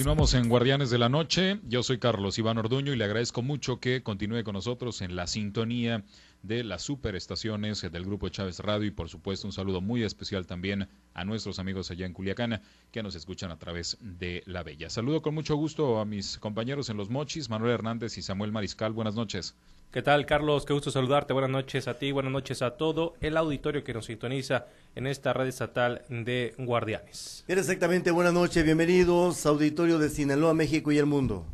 Continuamos 0.00 0.32
en 0.32 0.48
Guardianes 0.48 0.88
de 0.88 0.96
la 0.96 1.10
Noche. 1.10 1.60
Yo 1.68 1.82
soy 1.82 1.98
Carlos 1.98 2.38
Iván 2.38 2.56
Orduño 2.56 2.90
y 2.90 2.96
le 2.96 3.04
agradezco 3.04 3.42
mucho 3.42 3.80
que 3.80 4.02
continúe 4.02 4.42
con 4.44 4.54
nosotros 4.54 5.02
en 5.02 5.14
la 5.14 5.26
sintonía 5.26 6.04
de 6.42 6.64
las 6.64 6.82
superestaciones 6.82 7.82
del 7.82 8.04
Grupo 8.04 8.28
Chávez 8.28 8.60
Radio 8.60 8.86
y 8.86 8.90
por 8.90 9.08
supuesto 9.08 9.46
un 9.46 9.52
saludo 9.52 9.80
muy 9.80 10.02
especial 10.02 10.46
también 10.46 10.88
a 11.14 11.24
nuestros 11.24 11.58
amigos 11.58 11.90
allá 11.90 12.06
en 12.06 12.12
Culiacán 12.12 12.62
que 12.90 13.02
nos 13.02 13.14
escuchan 13.14 13.50
a 13.50 13.58
través 13.58 13.98
de 14.00 14.42
La 14.46 14.62
Bella. 14.62 14.90
Saludo 14.90 15.22
con 15.22 15.34
mucho 15.34 15.56
gusto 15.56 16.00
a 16.00 16.04
mis 16.04 16.38
compañeros 16.38 16.88
en 16.88 16.96
Los 16.96 17.10
Mochis, 17.10 17.50
Manuel 17.50 17.72
Hernández 17.72 18.16
y 18.18 18.22
Samuel 18.22 18.52
Mariscal. 18.52 18.92
Buenas 18.92 19.14
noches. 19.14 19.54
¿Qué 19.90 20.02
tal, 20.02 20.24
Carlos? 20.24 20.64
Qué 20.64 20.72
gusto 20.72 20.92
saludarte. 20.92 21.32
Buenas 21.32 21.50
noches 21.50 21.88
a 21.88 21.98
ti, 21.98 22.12
buenas 22.12 22.32
noches 22.32 22.62
a 22.62 22.76
todo 22.76 23.14
el 23.20 23.36
auditorio 23.36 23.82
que 23.82 23.92
nos 23.92 24.06
sintoniza 24.06 24.66
en 24.94 25.08
esta 25.08 25.32
red 25.32 25.48
estatal 25.48 26.02
de 26.08 26.54
Guardianes. 26.58 27.44
Exactamente, 27.48 28.12
buenas 28.12 28.32
noches, 28.32 28.64
bienvenidos, 28.64 29.44
auditorio 29.46 29.98
de 29.98 30.08
Sinaloa, 30.08 30.54
México 30.54 30.92
y 30.92 30.98
el 30.98 31.06
mundo. 31.06 31.44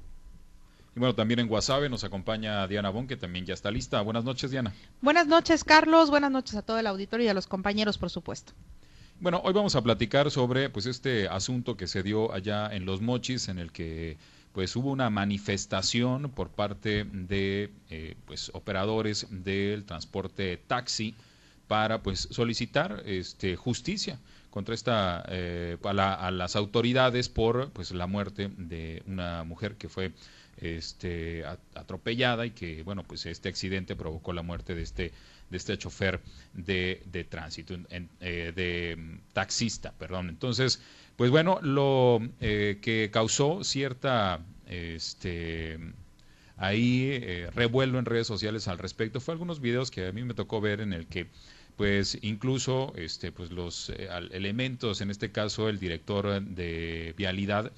Y 0.97 0.99
bueno, 0.99 1.15
también 1.15 1.41
en 1.41 1.47
Guasave 1.47 1.91
nos 1.91 2.05
acompaña 2.05 2.67
Diana 2.67 2.89
Bon, 2.89 3.07
que 3.07 3.19
también 3.19 3.45
ya 3.45 3.53
está 3.53 3.71
lista. 3.71 4.01
Buenas 4.01 4.25
noches, 4.25 4.51
Diana. 4.51 4.73
Buenas 5.03 5.27
noches, 5.27 5.63
Carlos. 5.63 6.09
Buenas 6.09 6.31
noches 6.31 6.55
a 6.55 6.63
todo 6.63 6.79
el 6.79 6.87
auditorio 6.87 7.27
y 7.27 7.29
a 7.29 7.35
los 7.35 7.47
compañeros, 7.47 7.99
por 7.99 8.09
supuesto. 8.09 8.55
Bueno, 9.21 9.43
hoy 9.45 9.53
vamos 9.53 9.77
a 9.77 9.83
platicar 9.83 10.31
sobre 10.31 10.71
pues 10.71 10.87
este 10.87 11.29
asunto 11.29 11.77
que 11.77 11.87
se 11.87 12.03
dio 12.03 12.33
allá 12.33 12.75
en 12.75 12.87
Los 12.87 13.03
Mochis, 13.03 13.49
en 13.49 13.59
el 13.59 13.73
que 13.73 14.17
pues 14.55 14.75
hubo 14.75 14.91
una 14.91 15.11
manifestación 15.11 16.31
por 16.31 16.49
parte 16.49 17.05
de 17.05 17.71
eh, 17.91 18.17
pues 18.25 18.51
operadores 18.55 19.27
del 19.29 19.85
transporte 19.85 20.57
taxi 20.67 21.15
para 21.69 22.03
pues 22.03 22.27
solicitar 22.31 23.03
este 23.05 23.55
justicia 23.57 24.19
contra 24.49 24.75
esta 24.75 25.27
eh, 25.29 25.77
a, 25.85 26.31
las 26.31 26.57
autoridades 26.57 27.29
por 27.29 27.69
pues 27.73 27.91
la 27.91 28.07
muerte 28.07 28.51
de 28.57 29.03
una 29.07 29.45
mujer 29.45 29.75
que 29.75 29.91
fue 29.91 30.13
este 30.59 31.45
atropellada 31.75 32.47
y 32.47 32.51
que 32.51 32.83
bueno 32.83 33.03
pues 33.05 33.27
este 33.27 33.49
accidente 33.49 33.95
provocó 33.97 34.33
la 34.33 34.43
muerte 34.43 34.75
de 34.75 34.83
este 34.83 35.13
de 35.51 35.57
este 35.57 35.77
chofer 35.79 36.21
de, 36.55 37.03
de 37.07 37.25
tránsito 37.25 37.77
eh, 38.21 38.53
de 38.55 38.97
mm, 38.97 39.33
taxista 39.33 39.93
perdón. 39.93 40.29
Entonces 40.29 40.81
pues 41.17 41.31
bueno, 41.31 41.61
lo 41.63 42.21
eh, 42.41 42.79
que 42.83 43.11
causó 43.13 43.65
cierta 43.65 44.45
este 44.67 45.79
ahí 46.57 47.11
eh, 47.13 47.51
revuelo 47.55 47.99
en 47.99 48.05
redes 48.05 48.27
sociales 48.27 48.67
al 48.69 48.79
respecto 48.79 49.21
fue 49.21 49.33
algunos 49.33 49.61
videos 49.61 49.91
que 49.91 50.07
a 50.07 50.13
mí 50.13 50.25
me 50.25 50.35
tocó 50.35 50.61
ver 50.61 50.81
en 50.81 50.93
el 50.93 51.07
que 51.07 51.27
pues 51.77 52.19
incluso 52.23 52.95
este 52.97 53.31
pues 53.33 53.51
los 53.51 53.93
elementos 54.31 55.03
en 55.03 55.11
este 55.11 55.31
caso 55.31 55.69
el 55.69 55.79
director 55.79 56.41
de 56.43 57.15
vialidad 57.17 57.73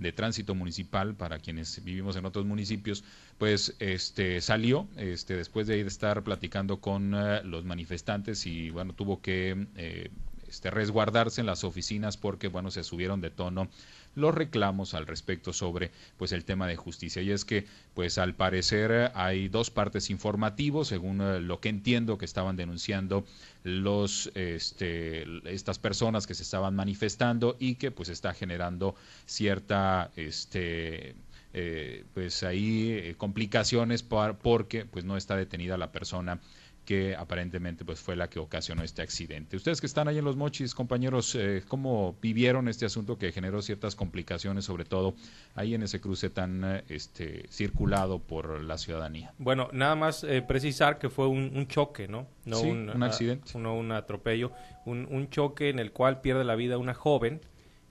de 0.00 0.12
tránsito 0.12 0.54
municipal 0.54 1.14
para 1.14 1.38
quienes 1.38 1.84
vivimos 1.84 2.16
en 2.16 2.24
otros 2.24 2.46
municipios 2.46 3.04
pues 3.38 3.76
este 3.78 4.40
salió 4.40 4.88
este 4.96 5.36
después 5.36 5.66
de 5.66 5.80
estar 5.82 6.22
platicando 6.24 6.80
con 6.80 7.10
los 7.50 7.64
manifestantes 7.64 8.46
y 8.46 8.70
bueno 8.70 8.94
tuvo 8.94 9.20
que 9.20 10.10
este, 10.50 10.70
resguardarse 10.70 11.40
en 11.40 11.46
las 11.46 11.64
oficinas 11.64 12.16
porque, 12.16 12.48
bueno, 12.48 12.70
se 12.70 12.84
subieron 12.84 13.20
de 13.20 13.30
tono 13.30 13.68
los 14.14 14.34
reclamos 14.34 14.94
al 14.94 15.06
respecto 15.06 15.52
sobre 15.52 15.90
pues 16.16 16.32
el 16.32 16.44
tema 16.44 16.66
de 16.66 16.76
justicia. 16.76 17.22
Y 17.22 17.30
es 17.30 17.44
que 17.44 17.66
pues 17.94 18.18
al 18.18 18.34
parecer 18.34 19.12
hay 19.14 19.48
dos 19.48 19.70
partes 19.70 20.10
informativos 20.10 20.88
según 20.88 21.20
eh, 21.20 21.40
lo 21.40 21.60
que 21.60 21.68
entiendo 21.68 22.18
que 22.18 22.24
estaban 22.24 22.56
denunciando 22.56 23.24
los 23.62 24.30
este, 24.34 25.24
estas 25.44 25.78
personas 25.78 26.26
que 26.26 26.34
se 26.34 26.42
estaban 26.42 26.74
manifestando 26.74 27.56
y 27.58 27.76
que 27.76 27.90
pues 27.90 28.08
está 28.08 28.34
generando 28.34 28.94
cierta 29.26 30.10
este 30.16 31.14
eh, 31.52 32.04
pues 32.14 32.42
ahí 32.44 32.92
eh, 32.92 33.14
complicaciones 33.16 34.02
porque 34.02 34.84
pues 34.84 35.04
no 35.04 35.16
está 35.16 35.36
detenida 35.36 35.76
la 35.76 35.90
persona 35.90 36.40
que 36.84 37.14
aparentemente 37.14 37.84
pues 37.84 38.00
fue 38.00 38.16
la 38.16 38.28
que 38.28 38.38
ocasionó 38.38 38.82
este 38.82 39.02
accidente. 39.02 39.56
Ustedes 39.56 39.80
que 39.80 39.86
están 39.86 40.08
ahí 40.08 40.18
en 40.18 40.24
los 40.24 40.36
mochis, 40.36 40.74
compañeros, 40.74 41.34
eh, 41.34 41.62
¿cómo 41.68 42.16
vivieron 42.20 42.68
este 42.68 42.86
asunto 42.86 43.18
que 43.18 43.32
generó 43.32 43.62
ciertas 43.62 43.94
complicaciones, 43.94 44.64
sobre 44.64 44.84
todo 44.84 45.14
ahí 45.54 45.74
en 45.74 45.82
ese 45.82 46.00
cruce 46.00 46.30
tan 46.30 46.64
eh, 46.64 46.84
este, 46.88 47.46
circulado 47.48 48.18
por 48.18 48.62
la 48.62 48.78
ciudadanía? 48.78 49.32
Bueno, 49.38 49.68
nada 49.72 49.94
más 49.94 50.24
eh, 50.24 50.42
precisar 50.42 50.98
que 50.98 51.10
fue 51.10 51.28
un, 51.28 51.66
choque, 51.68 52.08
¿no? 52.08 52.26
no 52.44 52.60
un, 52.60 53.02
accidente. 53.02 53.58
No 53.58 53.76
un 53.76 53.92
atropello, 53.92 54.52
un, 54.86 55.06
un 55.10 55.30
choque 55.30 55.68
en 55.68 55.78
el 55.78 55.92
cual 55.92 56.20
pierde 56.20 56.44
la 56.44 56.56
vida 56.56 56.78
una 56.78 56.94
joven 56.94 57.40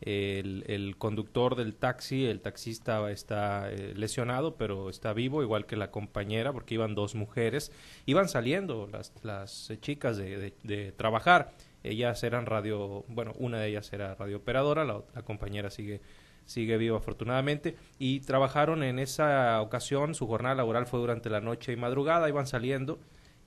el, 0.01 0.95
conductor 0.97 1.55
del 1.55 1.75
taxi, 1.75 2.25
el 2.25 2.41
taxista 2.41 3.09
está 3.11 3.69
eh, 3.71 3.93
lesionado, 3.95 4.55
pero 4.55 4.89
está 4.89 5.13
vivo, 5.13 5.41
igual 5.43 5.65
que 5.65 5.75
la 5.75 5.91
compañera, 5.91 6.53
porque 6.53 6.75
iban 6.75 6.95
dos 6.95 7.15
mujeres. 7.15 7.71
Iban 8.05 8.29
saliendo 8.29 8.87
las, 8.91 9.13
las 9.23 9.71
chicas 9.81 10.17
de, 10.17 10.53
de, 10.63 10.91
trabajar. 10.91 11.51
Ellas 11.83 12.23
eran 12.23 12.45
radio, 12.45 13.03
bueno, 13.07 13.33
una 13.37 13.59
de 13.59 13.69
ellas 13.69 13.91
era 13.93 14.15
radiooperadora, 14.15 14.85
la, 14.85 15.01
la 15.13 15.21
compañera 15.23 15.69
sigue 15.69 16.01
sigue 16.45 16.77
viva 16.77 16.97
afortunadamente 16.97 17.75
y 17.99 18.21
trabajaron 18.21 18.81
en 18.81 18.97
esa 18.97 19.61
ocasión, 19.61 20.15
su 20.15 20.25
jornada 20.25 20.55
laboral 20.55 20.87
fue 20.87 20.99
durante 20.99 21.29
la 21.29 21.41
noche 21.41 21.73
y 21.73 21.75
madrugada, 21.75 22.27
iban 22.27 22.47
saliendo 22.47 22.97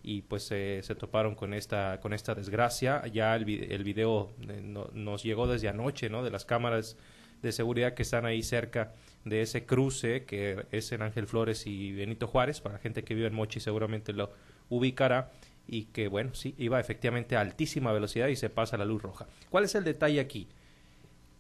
y 0.03 0.23
pues 0.23 0.45
se 0.45 0.83
toparon 0.99 1.35
con 1.35 1.55
esta 1.55 2.01
con 2.01 2.13
esta 2.13 2.35
desgracia. 2.35 3.07
Ya 3.07 3.35
el, 3.37 3.45
video 3.45 4.33
eh, 4.49 4.61
nos 4.93 5.23
llegó 5.23 5.47
desde 5.47 5.69
anoche 5.69 6.11
no 6.11 6.23
de 6.23 6.31
las 6.31 6.45
cámaras 6.45 6.97
de 7.43 7.53
seguridad 7.53 7.95
que 7.95 8.03
están 8.03 8.25
ahí 8.25 8.43
cerca 8.43 8.93
de 9.25 9.43
ese 9.43 9.65
cruce 9.67 10.25
que 10.25 10.67
es 10.71 10.91
en 10.93 11.03
Ángel 11.03 11.27
Flores 11.27 11.67
y 11.67 11.93
Benito 11.93 12.27
Juárez 12.27 12.61
para 12.61 12.77
la 12.77 12.81
gente 12.81 13.05
que 13.05 13.15
vive 13.15 13.27
en 13.27 13.35
Mochi 13.35 13.61
seguramente 13.61 14.13
lo 14.13 14.33
ubicará 14.69 15.31
y 15.67 15.85
que 15.87 16.09
bueno 16.09 16.35
sí 16.35 16.55
iba 16.59 16.81
efectivamente 16.81 17.37
a 17.37 17.41
altísima 17.41 17.93
velocidad 17.93 18.29
y 18.29 18.37
se 18.37 18.51
pasa 18.51 18.77
la 18.77 18.85
luz 18.85 19.03
roja. 19.03 19.27
Cuál 19.51 19.65
es 19.65 19.75
el 19.75 19.85
detalle 19.85 20.21
aquí 20.21 20.49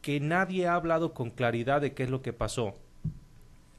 que 0.00 0.18
nadie 0.20 0.66
ha 0.66 0.74
hablado 0.74 1.14
con 1.14 1.30
claridad 1.30 1.80
de 1.80 1.94
qué 1.94 2.02
es 2.02 2.10
lo 2.10 2.22
que 2.22 2.32
pasó 2.32 2.74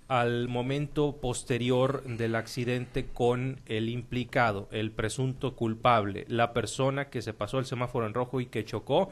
al 0.08 0.48
momento 0.48 1.18
posterior 1.22 2.04
del 2.04 2.36
accidente 2.36 3.06
con 3.06 3.62
el 3.66 3.90
implicado, 3.90 4.68
el 4.72 4.92
presunto 4.92 5.56
culpable, 5.56 6.26
la 6.28 6.54
persona 6.54 7.10
que 7.10 7.22
se 7.22 7.34
pasó 7.34 7.60
el 7.60 7.66
semáforo 7.66 8.06
en 8.06 8.14
rojo 8.14 8.42
y 8.42 8.48
que 8.48 8.66
chocó, 8.66 9.12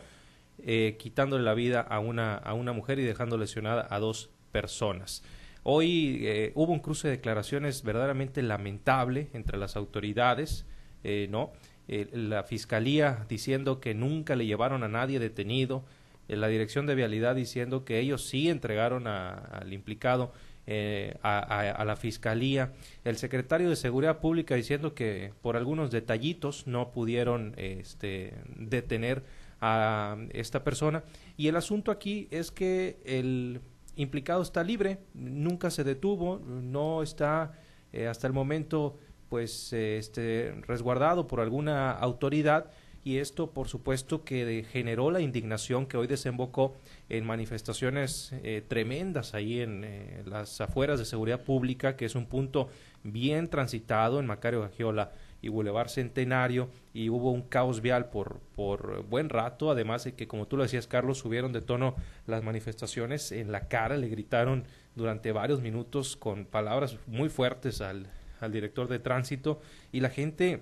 eh, 0.63 0.97
quitándole 0.99 1.43
la 1.43 1.53
vida 1.53 1.81
a 1.81 1.99
una, 1.99 2.35
a 2.35 2.53
una 2.53 2.73
mujer 2.73 2.99
y 2.99 3.03
dejando 3.03 3.37
lesionada 3.37 3.87
a 3.89 3.99
dos 3.99 4.29
personas. 4.51 5.23
Hoy 5.63 6.19
eh, 6.23 6.51
hubo 6.55 6.73
un 6.73 6.79
cruce 6.79 7.07
de 7.07 7.17
declaraciones 7.17 7.83
verdaderamente 7.83 8.41
lamentable 8.41 9.29
entre 9.33 9.57
las 9.57 9.75
autoridades, 9.75 10.65
eh, 11.03 11.27
¿no? 11.29 11.51
la 11.87 12.43
fiscalía 12.43 13.25
diciendo 13.27 13.81
que 13.81 13.93
nunca 13.93 14.37
le 14.37 14.45
llevaron 14.45 14.83
a 14.83 14.87
nadie 14.87 15.19
detenido, 15.19 15.83
la 16.29 16.47
dirección 16.47 16.85
de 16.85 16.95
vialidad 16.95 17.35
diciendo 17.35 17.83
que 17.83 17.99
ellos 17.99 18.23
sí 18.25 18.49
entregaron 18.49 19.07
al 19.07 19.73
implicado 19.73 20.31
eh, 20.67 21.17
a, 21.23 21.83
la 21.85 21.95
fiscalía, 21.95 22.73
el 23.03 23.17
secretario 23.17 23.69
de 23.69 23.75
Seguridad 23.75 24.19
Pública 24.19 24.55
diciendo 24.55 24.93
que 24.93 25.33
por 25.41 25.57
algunos 25.57 25.91
detallitos 25.91 26.67
no 26.67 26.91
pudieron 26.91 27.53
este, 27.57 28.33
detener 28.55 29.23
a 29.59 30.17
esta 30.31 30.63
persona. 30.63 31.03
Y 31.37 31.47
el 31.47 31.55
asunto 31.55 31.91
aquí 31.91 32.27
es 32.31 32.51
que 32.51 32.99
el 33.05 33.61
implicado 33.95 34.41
está 34.41 34.63
libre, 34.63 34.99
nunca 35.13 35.69
se 35.71 35.83
detuvo, 35.83 36.39
no 36.39 37.03
está 37.03 37.53
eh, 37.93 38.07
hasta 38.07 38.27
el 38.27 38.33
momento 38.33 38.97
pues 39.29 39.71
este 39.71 40.53
resguardado 40.67 41.25
por 41.25 41.39
alguna 41.39 41.91
autoridad 41.91 42.69
y 43.03 43.17
esto 43.17 43.51
por 43.51 43.67
supuesto 43.67 44.23
que 44.23 44.65
generó 44.69 45.11
la 45.11 45.21
indignación 45.21 45.85
que 45.85 45.97
hoy 45.97 46.07
desembocó 46.07 46.75
en 47.09 47.25
manifestaciones 47.25 48.31
eh, 48.43 48.63
tremendas 48.67 49.33
ahí 49.33 49.61
en 49.61 49.83
eh, 49.83 50.23
las 50.25 50.61
afueras 50.61 50.99
de 50.99 51.05
seguridad 51.05 51.41
pública, 51.41 51.95
que 51.95 52.05
es 52.05 52.15
un 52.15 52.25
punto 52.25 52.69
bien 53.03 53.49
transitado 53.49 54.19
en 54.19 54.27
Macario 54.27 54.61
Gagiola 54.61 55.11
y 55.41 55.49
Boulevard 55.49 55.89
Centenario 55.89 56.69
y 56.93 57.09
hubo 57.09 57.31
un 57.31 57.41
caos 57.41 57.81
vial 57.81 58.09
por, 58.09 58.39
por 58.55 59.03
buen 59.05 59.29
rato, 59.29 59.71
además 59.71 60.03
de 60.03 60.13
que 60.13 60.27
como 60.27 60.47
tú 60.47 60.57
lo 60.57 60.63
decías 60.63 60.85
Carlos, 60.85 61.17
subieron 61.17 61.51
de 61.51 61.61
tono 61.61 61.95
las 62.27 62.43
manifestaciones 62.43 63.31
en 63.31 63.51
la 63.51 63.67
cara, 63.67 63.97
le 63.97 64.09
gritaron 64.09 64.65
durante 64.95 65.31
varios 65.31 65.61
minutos 65.61 66.15
con 66.15 66.45
palabras 66.45 66.97
muy 67.07 67.29
fuertes 67.29 67.81
al, 67.81 68.07
al 68.39 68.51
director 68.51 68.87
de 68.87 68.99
tránsito 68.99 69.61
y 69.91 70.01
la 70.01 70.09
gente 70.09 70.61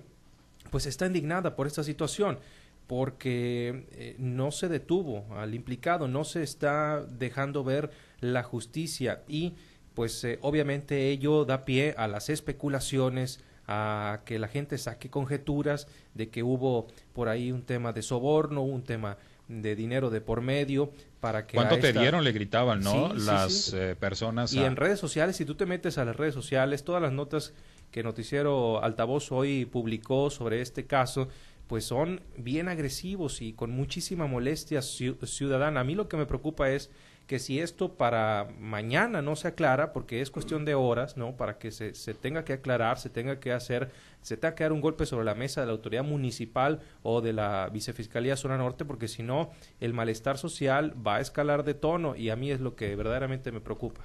pues 0.70 0.86
está 0.86 1.06
indignada 1.06 1.56
por 1.56 1.66
esta 1.66 1.82
situación 1.84 2.38
porque 2.86 3.86
eh, 3.92 4.16
no 4.18 4.50
se 4.50 4.68
detuvo 4.68 5.24
al 5.36 5.54
implicado, 5.54 6.08
no 6.08 6.24
se 6.24 6.42
está 6.42 7.04
dejando 7.08 7.62
ver 7.62 7.90
la 8.20 8.42
justicia 8.42 9.22
y 9.28 9.54
pues 9.94 10.24
eh, 10.24 10.38
obviamente 10.42 11.08
ello 11.10 11.44
da 11.44 11.64
pie 11.64 11.94
a 11.96 12.08
las 12.08 12.28
especulaciones, 12.30 13.40
a 13.68 14.22
que 14.24 14.38
la 14.40 14.48
gente 14.48 14.76
saque 14.78 15.08
conjeturas 15.10 15.86
de 16.14 16.30
que 16.30 16.42
hubo 16.42 16.88
por 17.12 17.28
ahí 17.28 17.52
un 17.52 17.62
tema 17.62 17.92
de 17.92 18.02
soborno, 18.02 18.62
un 18.62 18.82
tema 18.82 19.16
de 19.46 19.76
dinero 19.76 20.10
de 20.10 20.20
por 20.20 20.40
medio 20.40 20.90
para 21.20 21.46
que... 21.46 21.56
¿Cuánto 21.56 21.78
te 21.78 21.88
esta- 21.88 22.00
dieron? 22.00 22.24
Le 22.24 22.32
gritaban, 22.32 22.80
¿no? 22.80 23.10
Sí, 23.14 23.20
sí, 23.20 23.26
Las 23.26 23.52
sí. 23.52 23.76
eh, 23.76 23.96
personas. 23.98 24.52
Y 24.52 24.60
a- 24.60 24.66
en 24.66 24.74
redes 24.76 24.98
sociales, 24.98 25.36
si 25.36 25.44
tú 25.44 25.54
te 25.54 25.66
metes 25.66 25.98
a 25.98 26.04
las 26.04 26.16
redes 26.16 26.34
sociales, 26.34 26.82
todas 26.84 27.00
las 27.02 27.12
notas 27.12 27.52
que 27.90 28.02
Noticiero 28.02 28.82
Altavoz 28.82 29.32
hoy 29.32 29.64
publicó 29.64 30.30
sobre 30.30 30.60
este 30.60 30.86
caso, 30.86 31.28
pues 31.66 31.84
son 31.84 32.20
bien 32.36 32.68
agresivos 32.68 33.42
y 33.42 33.52
con 33.52 33.70
muchísima 33.70 34.26
molestia 34.26 34.80
ciu- 34.80 35.24
ciudadana. 35.26 35.80
A 35.80 35.84
mí 35.84 35.94
lo 35.94 36.08
que 36.08 36.16
me 36.16 36.26
preocupa 36.26 36.70
es 36.70 36.90
que 37.28 37.38
si 37.38 37.60
esto 37.60 37.94
para 37.94 38.48
mañana 38.58 39.22
no 39.22 39.36
se 39.36 39.46
aclara, 39.46 39.92
porque 39.92 40.20
es 40.20 40.32
cuestión 40.32 40.64
de 40.64 40.74
horas, 40.74 41.16
¿no? 41.16 41.36
Para 41.36 41.58
que 41.58 41.70
se, 41.70 41.94
se 41.94 42.12
tenga 42.12 42.44
que 42.44 42.54
aclarar, 42.54 42.98
se 42.98 43.08
tenga 43.08 43.38
que 43.38 43.52
hacer, 43.52 43.90
se 44.20 44.36
tenga 44.36 44.56
que 44.56 44.64
dar 44.64 44.72
un 44.72 44.80
golpe 44.80 45.06
sobre 45.06 45.24
la 45.24 45.36
mesa 45.36 45.60
de 45.60 45.68
la 45.68 45.72
autoridad 45.72 46.02
municipal 46.02 46.80
o 47.04 47.20
de 47.20 47.32
la 47.32 47.68
vicefiscalía 47.72 48.36
zona 48.36 48.56
norte, 48.58 48.84
porque 48.84 49.06
si 49.06 49.22
no, 49.22 49.52
el 49.78 49.94
malestar 49.94 50.38
social 50.38 50.92
va 51.06 51.16
a 51.16 51.20
escalar 51.20 51.62
de 51.62 51.74
tono 51.74 52.16
y 52.16 52.30
a 52.30 52.36
mí 52.36 52.50
es 52.50 52.58
lo 52.58 52.74
que 52.74 52.96
verdaderamente 52.96 53.52
me 53.52 53.60
preocupa. 53.60 54.00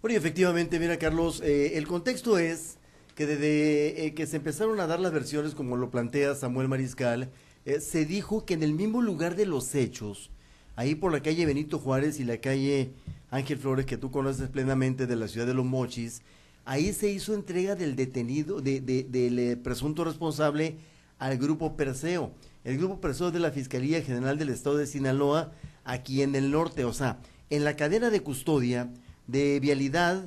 Bueno, 0.00 0.14
y 0.14 0.16
efectivamente, 0.16 0.78
mira, 0.78 0.96
Carlos, 0.96 1.40
eh, 1.42 1.76
el 1.76 1.88
contexto 1.88 2.38
es 2.38 2.78
que 3.14 3.26
desde 3.26 4.06
eh, 4.06 4.14
que 4.14 4.26
se 4.26 4.36
empezaron 4.36 4.80
a 4.80 4.86
dar 4.86 5.00
las 5.00 5.12
versiones, 5.12 5.54
como 5.54 5.76
lo 5.76 5.90
plantea 5.90 6.34
Samuel 6.34 6.68
Mariscal, 6.68 7.30
eh, 7.64 7.80
se 7.80 8.06
dijo 8.06 8.44
que 8.46 8.54
en 8.54 8.62
el 8.62 8.72
mismo 8.72 9.02
lugar 9.02 9.36
de 9.36 9.46
los 9.46 9.74
hechos, 9.74 10.30
ahí 10.76 10.94
por 10.94 11.12
la 11.12 11.22
calle 11.22 11.46
Benito 11.46 11.78
Juárez 11.78 12.18
y 12.20 12.24
la 12.24 12.38
calle 12.38 12.92
Ángel 13.30 13.58
Flores, 13.58 13.86
que 13.86 13.96
tú 13.98 14.10
conoces 14.10 14.48
plenamente 14.48 15.06
de 15.06 15.16
la 15.16 15.28
ciudad 15.28 15.46
de 15.46 15.54
Los 15.54 15.66
Mochis, 15.66 16.22
ahí 16.64 16.92
se 16.92 17.10
hizo 17.10 17.34
entrega 17.34 17.74
del 17.76 17.96
detenido, 17.96 18.60
de, 18.60 18.80
de- 18.80 19.04
del 19.04 19.38
eh, 19.38 19.56
presunto 19.56 20.04
responsable 20.04 20.76
al 21.18 21.36
grupo 21.36 21.76
Perseo. 21.76 22.32
El 22.64 22.78
grupo 22.78 23.00
Perseo 23.00 23.28
es 23.28 23.32
de 23.34 23.40
la 23.40 23.50
Fiscalía 23.50 24.02
General 24.02 24.38
del 24.38 24.48
Estado 24.48 24.76
de 24.76 24.86
Sinaloa, 24.86 25.52
aquí 25.84 26.22
en 26.22 26.34
el 26.34 26.50
norte, 26.50 26.84
o 26.84 26.92
sea, 26.92 27.18
en 27.50 27.64
la 27.64 27.76
cadena 27.76 28.10
de 28.10 28.20
custodia 28.20 28.90
de 29.26 29.60
vialidad 29.60 30.24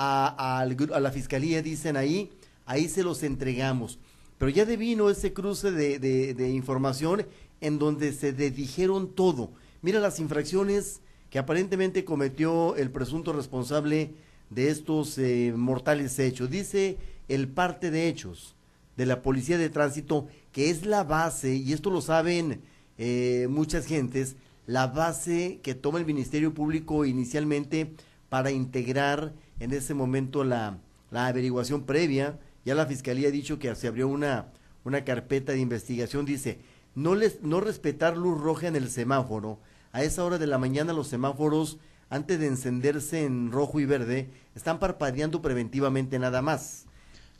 a, 0.00 0.64
la 1.00 1.10
Fiscalía, 1.10 1.62
dicen 1.62 1.96
ahí, 1.96 2.30
ahí 2.66 2.88
se 2.88 3.02
los 3.02 3.22
entregamos. 3.22 3.98
Pero 4.38 4.50
ya 4.50 4.64
devino 4.64 5.10
ese 5.10 5.32
cruce 5.32 5.70
de, 5.70 5.98
de- 5.98 6.34
de 6.34 6.48
información 6.50 7.26
en 7.60 7.78
donde 7.78 8.12
se 8.12 8.32
dedijeron 8.32 9.14
todo. 9.14 9.50
Mira 9.82 10.00
las 10.00 10.18
infracciones 10.20 11.00
que 11.30 11.38
aparentemente 11.38 12.04
cometió 12.04 12.74
el 12.76 12.90
presunto 12.90 13.32
responsable 13.32 14.14
de 14.48 14.68
estos 14.70 15.16
eh, 15.18 15.52
mortales 15.56 16.18
hechos. 16.18 16.50
Dice 16.50 16.96
el 17.28 17.48
parte 17.48 17.90
de 17.90 18.08
hechos 18.08 18.54
de 18.96 19.06
la 19.06 19.22
Policía 19.22 19.58
de 19.58 19.70
Tránsito, 19.70 20.26
que 20.52 20.70
es 20.70 20.84
la 20.86 21.04
base, 21.04 21.54
y 21.54 21.72
esto 21.72 21.90
lo 21.90 22.00
saben 22.00 22.60
eh, 22.98 23.46
muchas 23.48 23.86
gentes, 23.86 24.36
la 24.66 24.86
base 24.88 25.60
que 25.62 25.74
toma 25.74 25.98
el 25.98 26.06
Ministerio 26.06 26.52
Público 26.52 27.04
inicialmente 27.04 27.92
para 28.30 28.50
integrar 28.50 29.34
en 29.58 29.72
ese 29.74 29.92
momento 29.92 30.42
la, 30.44 30.78
la 31.10 31.26
averiguación 31.26 31.82
previa. 31.82 32.38
Ya 32.64 32.74
la 32.74 32.86
Fiscalía 32.86 33.28
ha 33.28 33.32
dicho 33.32 33.58
que 33.58 33.74
se 33.74 33.88
abrió 33.88 34.08
una, 34.08 34.46
una 34.84 35.04
carpeta 35.04 35.52
de 35.52 35.58
investigación, 35.60 36.24
dice, 36.24 36.58
no, 36.94 37.14
les, 37.14 37.42
no 37.42 37.60
respetar 37.60 38.16
luz 38.16 38.40
roja 38.40 38.68
en 38.68 38.76
el 38.76 38.88
semáforo. 38.88 39.58
A 39.92 40.02
esa 40.02 40.24
hora 40.24 40.38
de 40.38 40.46
la 40.46 40.58
mañana 40.58 40.92
los 40.92 41.08
semáforos, 41.08 41.78
antes 42.08 42.40
de 42.40 42.46
encenderse 42.46 43.24
en 43.24 43.52
rojo 43.52 43.80
y 43.80 43.84
verde, 43.84 44.30
están 44.54 44.78
parpadeando 44.78 45.42
preventivamente 45.42 46.18
nada 46.18 46.42
más. 46.42 46.86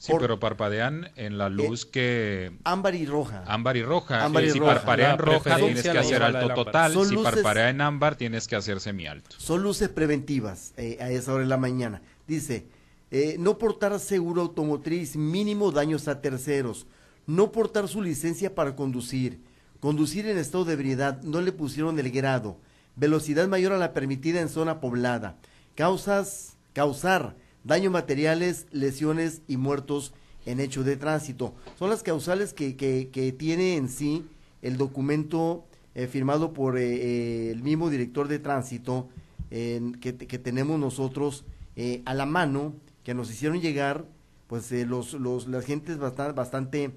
Sí, 0.01 0.13
Por- 0.13 0.23
pero 0.23 0.41
parpadean 0.41 1.11
en 1.17 1.37
la 1.37 1.51
luz 1.51 1.85
que 1.85 2.53
Ámbar 2.65 2.95
y 2.95 3.05
roja. 3.05 3.45
ámbar 3.47 3.77
y 3.77 3.83
roja. 3.83 4.25
Ámbar 4.25 4.45
y 4.45 4.51
si 4.51 4.59
roja. 4.59 4.73
parpadea 4.77 5.11
en 5.11 5.11
La 5.13 5.17
roja 5.19 5.57
tienes 5.57 5.83
que 5.83 5.91
hacer 5.99 6.23
alto 6.23 6.55
total. 6.55 6.95
Son 6.95 7.07
si 7.07 7.15
luces- 7.17 7.35
parpadea 7.35 7.69
en 7.69 7.83
ámbar 7.83 8.17
tienes 8.17 8.49
que 8.49 8.57
hacer 8.57 8.81
semialto. 8.81 9.37
Son 9.39 9.63
luces 9.63 9.91
preventivas 9.91 10.73
eh, 10.79 10.97
a 11.03 11.11
esa 11.11 11.35
hora 11.35 11.43
de 11.43 11.51
la 11.51 11.59
mañana. 11.59 12.01
Dice, 12.27 12.67
eh, 13.11 13.37
no 13.39 13.59
portar 13.59 14.01
seguro 14.01 14.41
automotriz, 14.41 15.17
mínimo 15.17 15.71
daños 15.71 16.09
a 16.09 16.23
terceros. 16.23 16.87
No 17.27 17.53
portar 17.53 17.87
su 17.87 18.01
licencia 18.01 18.55
para 18.55 18.75
conducir. 18.77 19.39
Conducir 19.81 20.27
en 20.27 20.39
estado 20.39 20.65
de 20.65 20.73
ebriedad, 20.73 21.21
no 21.23 21.43
le 21.43 21.53
pusieron 21.53 21.99
el 21.99 22.11
grado. 22.11 22.57
Velocidad 22.97 23.49
mayor 23.49 23.73
a 23.73 23.79
la 23.79 23.93
permitida 23.93 24.41
en 24.41 24.49
zona 24.49 24.81
poblada. 24.81 25.37
Causas, 25.75 26.57
causar 26.73 27.37
daños 27.65 27.93
materiales, 27.93 28.67
lesiones 28.73 29.43
y 29.49 29.57
muertos 29.57 30.13
en 30.47 30.61
hecho 30.61 30.85
de 30.85 30.97
tránsito. 30.97 31.55
Son 31.79 31.91
las 31.91 32.03
causales 32.03 32.55
que, 32.55 32.77
que, 32.77 33.11
que 33.13 33.33
tiene 33.33 33.77
en 33.77 33.89
sí 33.89 34.25
el 34.63 34.77
documento 34.77 35.65
eh, 35.95 36.07
firmado 36.07 36.53
por 36.53 36.79
eh, 36.79 36.83
eh, 36.85 37.51
el 37.51 37.63
mismo 37.63 37.91
director 37.91 38.29
de 38.29 38.39
tránsito 38.39 39.09
que, 39.51 40.17
que 40.17 40.39
tenemos 40.39 40.79
nosotros 40.79 41.45
eh, 41.75 42.03
a 42.05 42.15
la 42.15 42.25
mano, 42.25 42.73
que 43.03 43.15
nos 43.15 43.31
hicieron 43.33 43.61
llegar, 43.61 44.05
pues 44.47 44.71
los, 44.71 45.15
los, 45.15 45.49
las 45.49 45.65
gentes 45.65 45.99
bastante, 45.99 46.33
bastante, 46.33 46.91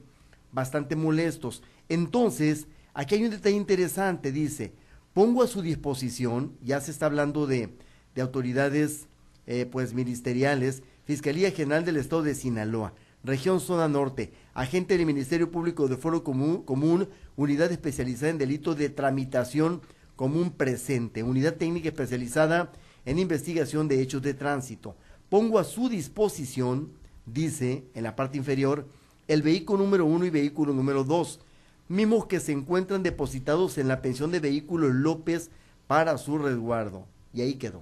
bastante 0.52 0.96
molestos. 0.96 1.64
Entonces, 1.90 2.68
aquí 2.94 3.16
hay 3.16 3.24
un 3.24 3.32
detalle 3.32 3.56
interesante, 3.56 4.32
dice, 4.32 4.72
pongo 5.14 5.42
a 5.42 5.48
su 5.48 5.64
disposición, 5.64 6.54
ya 6.62 6.80
se 6.80 6.92
está 6.92 7.08
hablando 7.08 7.48
de, 7.48 7.74
de 8.14 8.22
autoridades 8.22 9.08
eh, 9.48 9.66
pues 9.66 9.94
ministeriales, 9.94 10.84
Fiscalía 11.06 11.52
General 11.52 11.84
del 11.84 11.98
Estado 11.98 12.24
de 12.24 12.36
Sinaloa, 12.36 12.94
Región 13.24 13.60
Zona 13.60 13.88
Norte, 13.88 14.34
agente 14.54 14.98
del 14.98 15.06
Ministerio 15.06 15.52
Público 15.52 15.88
de 15.88 15.98
Foro 15.98 16.24
Común, 16.24 16.64
común 16.64 17.10
Unidad 17.36 17.72
Especializada 17.72 18.30
en 18.30 18.38
Delitos 18.38 18.78
de 18.78 18.90
Tramitación 18.90 19.82
Común 20.16 20.52
Presente, 20.52 21.24
Unidad 21.24 21.56
Técnica 21.56 21.90
Especializada 21.90 22.72
en 23.06 23.20
Investigación 23.20 23.88
de 23.88 24.02
Hechos 24.02 24.22
de 24.22 24.34
Tránsito. 24.34 24.96
Pongo 25.30 25.60
a 25.60 25.64
su 25.64 25.90
disposición, 25.90 26.92
dice 27.26 27.84
en 27.96 28.04
la 28.04 28.16
parte 28.16 28.38
inferior, 28.38 28.88
el 29.28 29.42
vehículo 29.42 29.84
número 29.84 30.06
uno 30.06 30.26
y 30.26 30.30
vehículo 30.30 30.74
número 30.74 31.04
dos, 31.04 31.40
mismos 31.88 32.26
que 32.28 32.40
se 32.40 32.52
encuentran 32.52 33.04
depositados 33.04 33.78
en 33.78 33.88
la 33.88 34.02
pensión 34.02 34.32
de 34.32 34.40
vehículos 34.40 34.94
López 34.94 35.50
para 35.88 36.18
su 36.18 36.38
resguardo. 36.38 37.06
Y 37.34 37.42
ahí 37.42 37.56
quedó. 37.56 37.82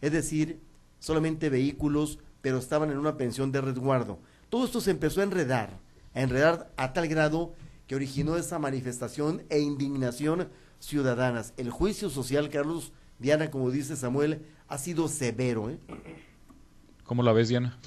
Es 0.00 0.12
decir, 0.12 0.60
solamente 1.00 1.50
vehículos, 1.50 2.20
pero 2.40 2.58
estaban 2.58 2.90
en 2.92 2.98
una 2.98 3.16
pensión 3.16 3.50
de 3.50 3.60
resguardo. 3.60 4.20
Todo 4.48 4.64
esto 4.64 4.80
se 4.80 4.92
empezó 4.92 5.20
a 5.20 5.24
enredar, 5.24 5.78
a 6.14 6.20
enredar 6.20 6.70
a 6.76 6.92
tal 6.92 7.08
grado 7.08 7.54
que 7.86 7.96
originó 7.96 8.36
esa 8.36 8.60
manifestación 8.60 9.42
e 9.48 9.58
indignación 9.58 10.48
ciudadanas. 10.78 11.52
El 11.56 11.70
juicio 11.70 12.08
social, 12.08 12.48
Carlos, 12.48 12.92
Diana, 13.18 13.50
como 13.50 13.70
dice 13.70 13.96
Samuel, 13.96 14.42
ha 14.68 14.78
sido 14.78 15.08
severo. 15.08 15.70
¿eh? 15.70 15.78
¿Cómo 17.04 17.22
la 17.22 17.32
ves, 17.32 17.48
Diana? 17.48 17.78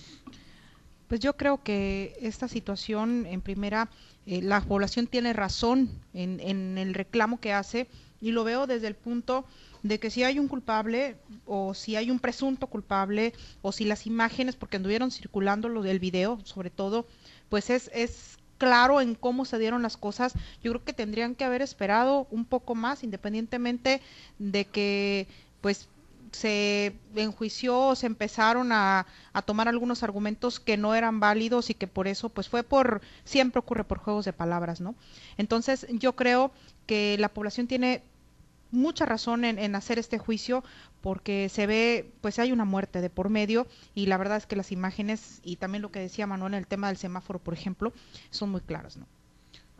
Pues 1.07 1.19
yo 1.19 1.37
creo 1.37 1.63
que 1.63 2.17
esta 2.21 2.47
situación, 2.47 3.25
en 3.25 3.41
primera, 3.41 3.89
eh, 4.25 4.41
la 4.41 4.61
población 4.61 5.07
tiene 5.07 5.33
razón 5.33 5.89
en, 6.13 6.39
en 6.39 6.77
el 6.77 6.93
reclamo 6.93 7.39
que 7.39 7.53
hace 7.53 7.87
y 8.23 8.31
lo 8.31 8.45
veo 8.45 8.67
desde 8.67 8.87
el 8.87 8.95
punto 8.95 9.45
de 9.83 9.99
que 9.99 10.09
si 10.09 10.23
hay 10.23 10.39
un 10.39 10.47
culpable 10.47 11.17
o 11.45 11.73
si 11.73 11.97
hay 11.97 12.09
un 12.09 12.19
presunto 12.19 12.67
culpable 12.67 13.33
o 13.61 13.73
si 13.73 13.83
las 13.83 14.07
imágenes, 14.07 14.55
porque 14.55 14.77
anduvieron 14.77 15.11
circulando 15.11 15.67
lo 15.67 15.81
del 15.83 15.99
video, 15.99 16.39
sobre 16.45 16.69
todo, 16.69 17.05
pues 17.49 17.69
es, 17.69 17.91
es 17.93 18.37
claro 18.57 19.01
en 19.01 19.15
cómo 19.15 19.43
se 19.43 19.59
dieron 19.59 19.81
las 19.83 19.97
cosas. 19.97 20.35
Yo 20.63 20.71
creo 20.71 20.85
que 20.85 20.93
tendrían 20.93 21.35
que 21.35 21.43
haber 21.43 21.61
esperado 21.61 22.27
un 22.31 22.45
poco 22.45 22.75
más, 22.75 23.03
independientemente 23.03 24.01
de 24.39 24.63
que, 24.63 25.27
pues, 25.59 25.89
se 26.31 26.95
enjuició, 27.15 27.93
se 27.95 28.07
empezaron 28.07 28.71
a, 28.71 29.05
a 29.33 29.41
tomar 29.41 29.67
algunos 29.67 30.01
argumentos 30.01 30.59
que 30.61 30.77
no 30.77 30.95
eran 30.95 31.19
válidos 31.19 31.69
y 31.69 31.73
que 31.75 31.87
por 31.87 32.07
eso, 32.07 32.29
pues 32.29 32.49
fue 32.49 32.63
por, 32.63 33.01
siempre 33.23 33.59
ocurre 33.59 33.83
por 33.83 33.99
juegos 33.99 34.25
de 34.25 34.33
palabras, 34.33 34.81
¿no? 34.81 34.95
Entonces, 35.37 35.85
yo 35.91 36.15
creo 36.15 36.51
que 36.87 37.17
la 37.19 37.29
población 37.29 37.67
tiene 37.67 38.01
mucha 38.73 39.05
razón 39.05 39.45
en, 39.45 39.59
en, 39.59 39.75
hacer 39.75 39.99
este 39.99 40.17
juicio 40.17 40.63
porque 41.01 41.47
se 41.49 41.67
ve, 41.67 42.11
pues 42.21 42.39
hay 42.39 42.51
una 42.51 42.65
muerte 42.65 43.01
de 43.01 43.09
por 43.09 43.29
medio 43.29 43.67
y 43.95 44.07
la 44.07 44.17
verdad 44.17 44.37
es 44.37 44.45
que 44.45 44.55
las 44.55 44.71
imágenes 44.71 45.39
y 45.43 45.55
también 45.55 45.81
lo 45.81 45.91
que 45.91 45.99
decía 45.99 46.27
Manuel 46.27 46.53
en 46.53 46.59
el 46.59 46.67
tema 46.67 46.87
del 46.87 46.97
semáforo, 46.97 47.39
por 47.39 47.53
ejemplo, 47.53 47.93
son 48.29 48.49
muy 48.49 48.61
claras, 48.61 48.97
¿no? 48.97 49.07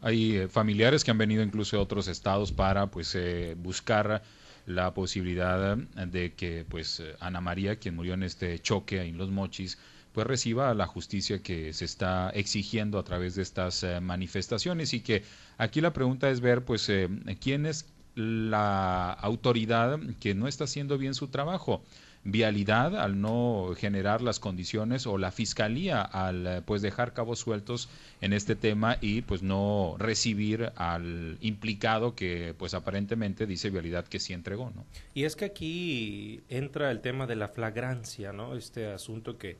Hay 0.02 0.36
eh, 0.36 0.48
familiares 0.48 1.04
que 1.04 1.12
han 1.12 1.18
venido 1.18 1.44
incluso 1.44 1.78
de 1.78 1.84
otros 1.84 2.08
estados 2.08 2.52
para 2.52 2.88
pues 2.88 3.16
eh, 3.16 3.56
buscar 3.58 4.24
la 4.66 4.94
posibilidad 4.94 5.76
de 5.78 6.34
que 6.34 6.66
pues 6.68 7.02
Ana 7.20 7.42
María, 7.42 7.78
quien 7.78 7.96
murió 7.96 8.14
en 8.14 8.24
este 8.24 8.60
choque 8.60 9.02
en 9.02 9.18
Los 9.18 9.30
Mochis, 9.30 9.78
pues 10.14 10.28
reciba 10.28 10.74
la 10.74 10.86
justicia 10.86 11.42
que 11.42 11.74
se 11.74 11.86
está 11.86 12.30
exigiendo 12.30 13.00
a 13.00 13.04
través 13.04 13.36
de 13.36 13.42
estas 13.42 13.84
eh, 13.84 14.00
manifestaciones 14.00 14.94
y 14.94 15.02
que 15.02 15.24
aquí 15.58 15.82
la 15.82 15.92
pregunta 15.92 16.30
es 16.30 16.40
ver 16.40 16.64
pues 16.64 16.88
eh, 16.90 17.10
quién 17.42 17.66
es 17.66 17.88
la 18.15 19.12
autoridad 19.12 20.00
que 20.20 20.36
no 20.36 20.48
está 20.48 20.65
haciendo 20.65 20.98
bien 20.98 21.13
su 21.13 21.27
trabajo. 21.27 21.84
vialidad 22.25 22.96
al 22.96 23.20
no 23.20 23.74
generar 23.75 24.22
las 24.22 24.39
condiciones 24.39 25.08
o 25.08 25.17
la 25.17 25.32
fiscalía 25.32 26.01
al 26.01 26.48
eh, 26.48 26.62
pues 26.65 26.82
dejar 26.82 27.12
cabos 27.12 27.39
sueltos 27.39 27.89
en 28.22 28.32
este 28.32 28.55
tema 28.55 28.98
y 29.01 29.24
pues 29.24 29.43
no 29.43 29.96
recibir 30.00 30.72
al 30.77 31.38
implicado 31.41 32.15
que 32.15 32.55
pues 32.58 32.74
aparentemente 32.75 33.46
dice 33.46 33.70
vialidad 33.70 34.05
que 34.05 34.22
sí 34.22 34.32
entregó, 34.32 34.72
¿no? 34.74 34.86
Y 35.13 35.25
es 35.25 35.36
que 35.36 35.43
aquí 35.43 36.41
entra 36.48 36.91
el 36.91 37.01
tema 37.01 37.27
de 37.27 37.36
la 37.36 37.50
flagrancia, 37.50 38.32
¿no? 38.32 38.55
Este 38.55 38.88
asunto 38.88 39.38
que 39.38 39.58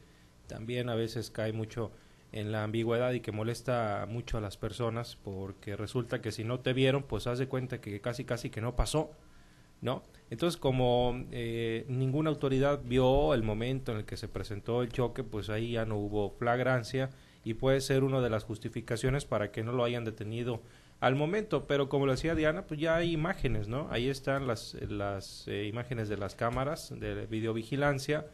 también 0.48 0.90
a 0.90 0.96
veces 0.96 1.30
cae 1.30 1.52
mucho 1.52 1.92
en 2.34 2.52
la 2.52 2.64
ambigüedad 2.64 3.14
y 3.14 3.22
que 3.22 3.32
molesta 3.32 4.06
mucho 4.10 4.38
a 4.38 4.42
las 4.42 4.58
personas 4.58 5.18
porque 5.24 5.76
resulta 5.78 6.22
que 6.22 6.32
si 6.32 6.44
no 6.44 6.60
te 6.60 6.74
vieron, 6.74 7.04
pues 7.04 7.28
haz 7.28 7.40
de 7.40 7.48
cuenta 7.48 7.80
que 7.80 8.02
casi 8.02 8.26
casi 8.26 8.50
que 8.50 8.60
no 8.60 8.76
pasó, 8.76 9.12
¿no? 9.82 10.04
Entonces, 10.30 10.60
como 10.60 11.26
eh, 11.32 11.86
ninguna 11.88 12.32
autoridad 12.32 12.82
vio 12.84 13.36
el 13.36 13.44
momento 13.44 13.92
en 13.92 14.00
el 14.00 14.06
que 14.06 14.18
se 14.18 14.28
presentó 14.28 14.82
el 14.82 14.90
choque, 14.90 15.24
pues 15.24 15.50
ahí 15.50 15.74
ya 15.74 15.86
no 15.86 15.98
hubo 15.98 16.32
flagrancia 16.32 17.12
y 17.46 17.54
puede 17.54 17.82
ser 17.82 18.04
una 18.04 18.20
de 18.20 18.32
las 18.32 18.44
justificaciones 18.44 19.26
para 19.26 19.52
que 19.52 19.64
no 19.64 19.74
lo 19.74 19.84
hayan 19.84 20.04
detenido 20.04 20.62
al 21.02 21.16
momento. 21.16 21.68
Pero 21.68 21.88
como 21.88 22.08
lo 22.08 22.14
decía 22.14 22.34
Diana, 22.34 22.66
pues 22.66 22.80
ya 22.80 22.96
hay 22.96 23.12
imágenes, 23.12 23.68
¿no? 23.68 23.88
Ahí 23.92 24.10
están 24.10 24.48
las, 24.48 24.76
las 24.90 25.48
eh, 25.48 25.66
imágenes 25.66 26.10
de 26.10 26.18
las 26.18 26.34
cámaras 26.34 26.92
de 27.00 27.28
videovigilancia 27.28 28.26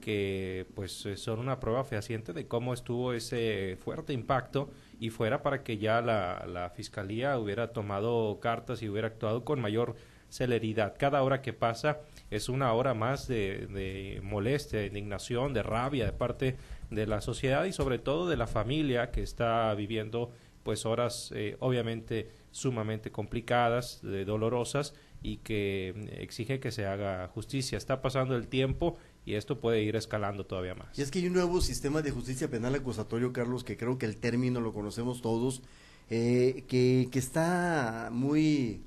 que 0.00 0.66
pues 0.74 1.04
eh, 1.06 1.16
son 1.16 1.38
una 1.38 1.60
prueba 1.60 1.84
fehaciente 1.84 2.32
de 2.32 2.46
cómo 2.46 2.74
estuvo 2.74 3.12
ese 3.12 3.76
fuerte 3.80 4.12
impacto 4.12 4.70
y 5.00 5.10
fuera 5.10 5.42
para 5.42 5.62
que 5.62 5.78
ya 5.78 6.00
la, 6.00 6.46
la 6.46 6.70
fiscalía 6.70 7.38
hubiera 7.38 7.72
tomado 7.72 8.38
cartas 8.40 8.82
y 8.82 8.88
hubiera 8.88 9.08
actuado 9.08 9.44
con 9.44 9.60
mayor 9.60 9.96
celeridad. 10.28 10.94
Cada 10.98 11.22
hora 11.22 11.40
que 11.42 11.52
pasa 11.52 12.00
es 12.30 12.48
una 12.48 12.72
hora 12.72 12.94
más 12.94 13.28
de, 13.28 13.66
de 13.66 14.20
molestia, 14.22 14.80
de 14.80 14.86
indignación, 14.86 15.54
de 15.54 15.62
rabia 15.62 16.04
de 16.06 16.12
parte 16.12 16.56
de 16.90 17.06
la 17.06 17.20
sociedad 17.20 17.64
y 17.64 17.72
sobre 17.72 17.98
todo 17.98 18.28
de 18.28 18.36
la 18.36 18.46
familia 18.46 19.10
que 19.10 19.22
está 19.22 19.74
viviendo 19.74 20.30
pues 20.62 20.84
horas 20.84 21.32
eh, 21.34 21.56
obviamente 21.60 22.30
sumamente 22.50 23.10
complicadas, 23.10 24.00
de 24.02 24.24
dolorosas 24.24 24.94
y 25.22 25.38
que 25.38 25.94
mm, 25.96 26.20
exige 26.20 26.60
que 26.60 26.70
se 26.72 26.86
haga 26.86 27.26
justicia. 27.28 27.78
Está 27.78 28.02
pasando 28.02 28.36
el 28.36 28.48
tiempo 28.48 28.98
y 29.28 29.34
esto 29.34 29.60
puede 29.60 29.82
ir 29.82 29.94
escalando 29.94 30.46
todavía 30.46 30.74
más. 30.74 30.98
Y 30.98 31.02
es 31.02 31.10
que 31.10 31.18
hay 31.18 31.26
un 31.26 31.34
nuevo 31.34 31.60
sistema 31.60 32.00
de 32.00 32.10
justicia 32.10 32.48
penal 32.48 32.74
acusatorio, 32.74 33.30
Carlos, 33.34 33.62
que 33.62 33.76
creo 33.76 33.98
que 33.98 34.06
el 34.06 34.16
término 34.16 34.62
lo 34.62 34.72
conocemos 34.72 35.20
todos, 35.20 35.60
eh, 36.08 36.64
que, 36.66 37.10
que 37.12 37.18
está 37.18 38.08
muy, 38.10 38.80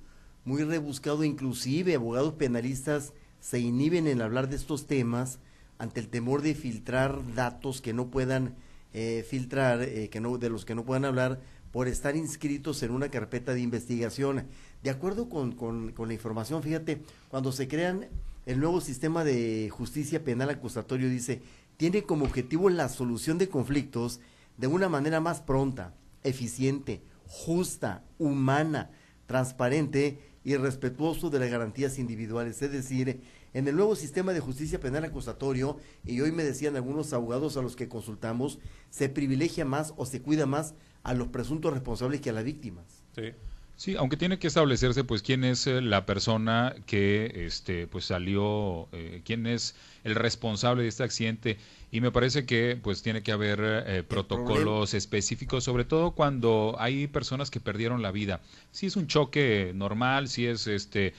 muy 0.43 0.63
rebuscado, 0.63 1.23
inclusive 1.23 1.93
abogados 1.93 2.33
penalistas 2.33 3.13
se 3.39 3.59
inhiben 3.59 4.07
en 4.07 4.19
hablar 4.19 4.49
de 4.49 4.55
estos 4.55 4.87
temas 4.87 5.37
ante 5.77 5.99
el 5.99 6.07
temor 6.07 6.41
de 6.41 6.55
filtrar 6.55 7.19
datos 7.35 7.79
que 7.79 7.93
no 7.93 8.07
puedan 8.07 8.55
eh, 8.95 9.23
filtrar, 9.29 9.83
eh, 9.83 10.09
que 10.09 10.21
no, 10.21 10.39
de 10.39 10.49
los 10.49 10.65
que 10.65 10.73
no 10.73 10.85
puedan 10.85 11.05
hablar 11.05 11.39
por 11.71 11.87
estar 11.87 12.15
inscritos 12.15 12.81
en 12.81 12.89
una 12.89 13.09
carpeta 13.09 13.53
de 13.53 13.61
investigación. 13.61 14.47
De 14.81 14.89
acuerdo 14.89 15.29
con, 15.29 15.51
con, 15.51 15.91
con 15.91 16.07
la 16.07 16.15
información, 16.15 16.63
fíjate, 16.63 17.03
cuando 17.29 17.51
se 17.51 17.67
crean 17.67 18.07
el 18.45 18.59
nuevo 18.59 18.81
sistema 18.81 19.23
de 19.23 19.69
justicia 19.69 20.23
penal 20.23 20.49
acusatorio 20.49 21.09
dice, 21.09 21.41
tiene 21.77 22.03
como 22.03 22.25
objetivo 22.25 22.69
la 22.69 22.89
solución 22.89 23.37
de 23.37 23.49
conflictos 23.49 24.19
de 24.57 24.67
una 24.67 24.89
manera 24.89 25.19
más 25.19 25.41
pronta, 25.41 25.93
eficiente, 26.23 27.03
justa, 27.27 28.03
humana, 28.17 28.91
transparente 29.25 30.19
y 30.43 30.55
respetuoso 30.55 31.29
de 31.29 31.39
las 31.39 31.49
garantías 31.49 31.99
individuales. 31.99 32.61
Es 32.61 32.71
decir, 32.71 33.21
en 33.53 33.67
el 33.67 33.75
nuevo 33.75 33.95
sistema 33.95 34.33
de 34.33 34.39
justicia 34.39 34.79
penal 34.79 35.05
acusatorio, 35.05 35.77
y 36.05 36.21
hoy 36.21 36.31
me 36.31 36.43
decían 36.43 36.75
algunos 36.75 37.13
abogados 37.13 37.57
a 37.57 37.61
los 37.61 37.75
que 37.75 37.87
consultamos, 37.87 38.59
se 38.89 39.09
privilegia 39.09 39.65
más 39.65 39.93
o 39.97 40.05
se 40.05 40.21
cuida 40.21 40.45
más 40.45 40.73
a 41.03 41.13
los 41.13 41.27
presuntos 41.29 41.73
responsables 41.73 42.21
que 42.21 42.29
a 42.29 42.33
las 42.33 42.43
víctimas. 42.43 43.03
Sí. 43.15 43.33
Sí, 43.75 43.95
aunque 43.97 44.15
tiene 44.15 44.37
que 44.37 44.45
establecerse, 44.45 45.03
pues, 45.03 45.23
quién 45.23 45.43
es 45.43 45.65
eh, 45.65 45.81
la 45.81 46.05
persona 46.05 46.75
que, 46.85 47.45
este, 47.47 47.87
pues, 47.87 48.05
salió, 48.05 48.87
eh, 48.91 49.21
quién 49.25 49.47
es 49.47 49.75
el 50.03 50.13
responsable 50.13 50.83
de 50.83 50.89
este 50.89 51.03
accidente. 51.03 51.57
Y 51.91 51.99
me 51.99 52.11
parece 52.11 52.45
que, 52.45 52.79
pues, 52.81 53.01
tiene 53.01 53.23
que 53.23 53.31
haber 53.31 53.59
eh, 53.87 54.03
protocolos 54.03 54.93
específicos, 54.93 55.63
sobre 55.63 55.83
todo 55.83 56.11
cuando 56.11 56.75
hay 56.77 57.07
personas 57.07 57.49
que 57.49 57.59
perdieron 57.59 58.03
la 58.03 58.11
vida. 58.11 58.41
Si 58.71 58.85
es 58.85 58.95
un 58.95 59.07
choque 59.07 59.71
normal, 59.73 60.27
si 60.27 60.45
es, 60.45 60.67
este, 60.67 61.15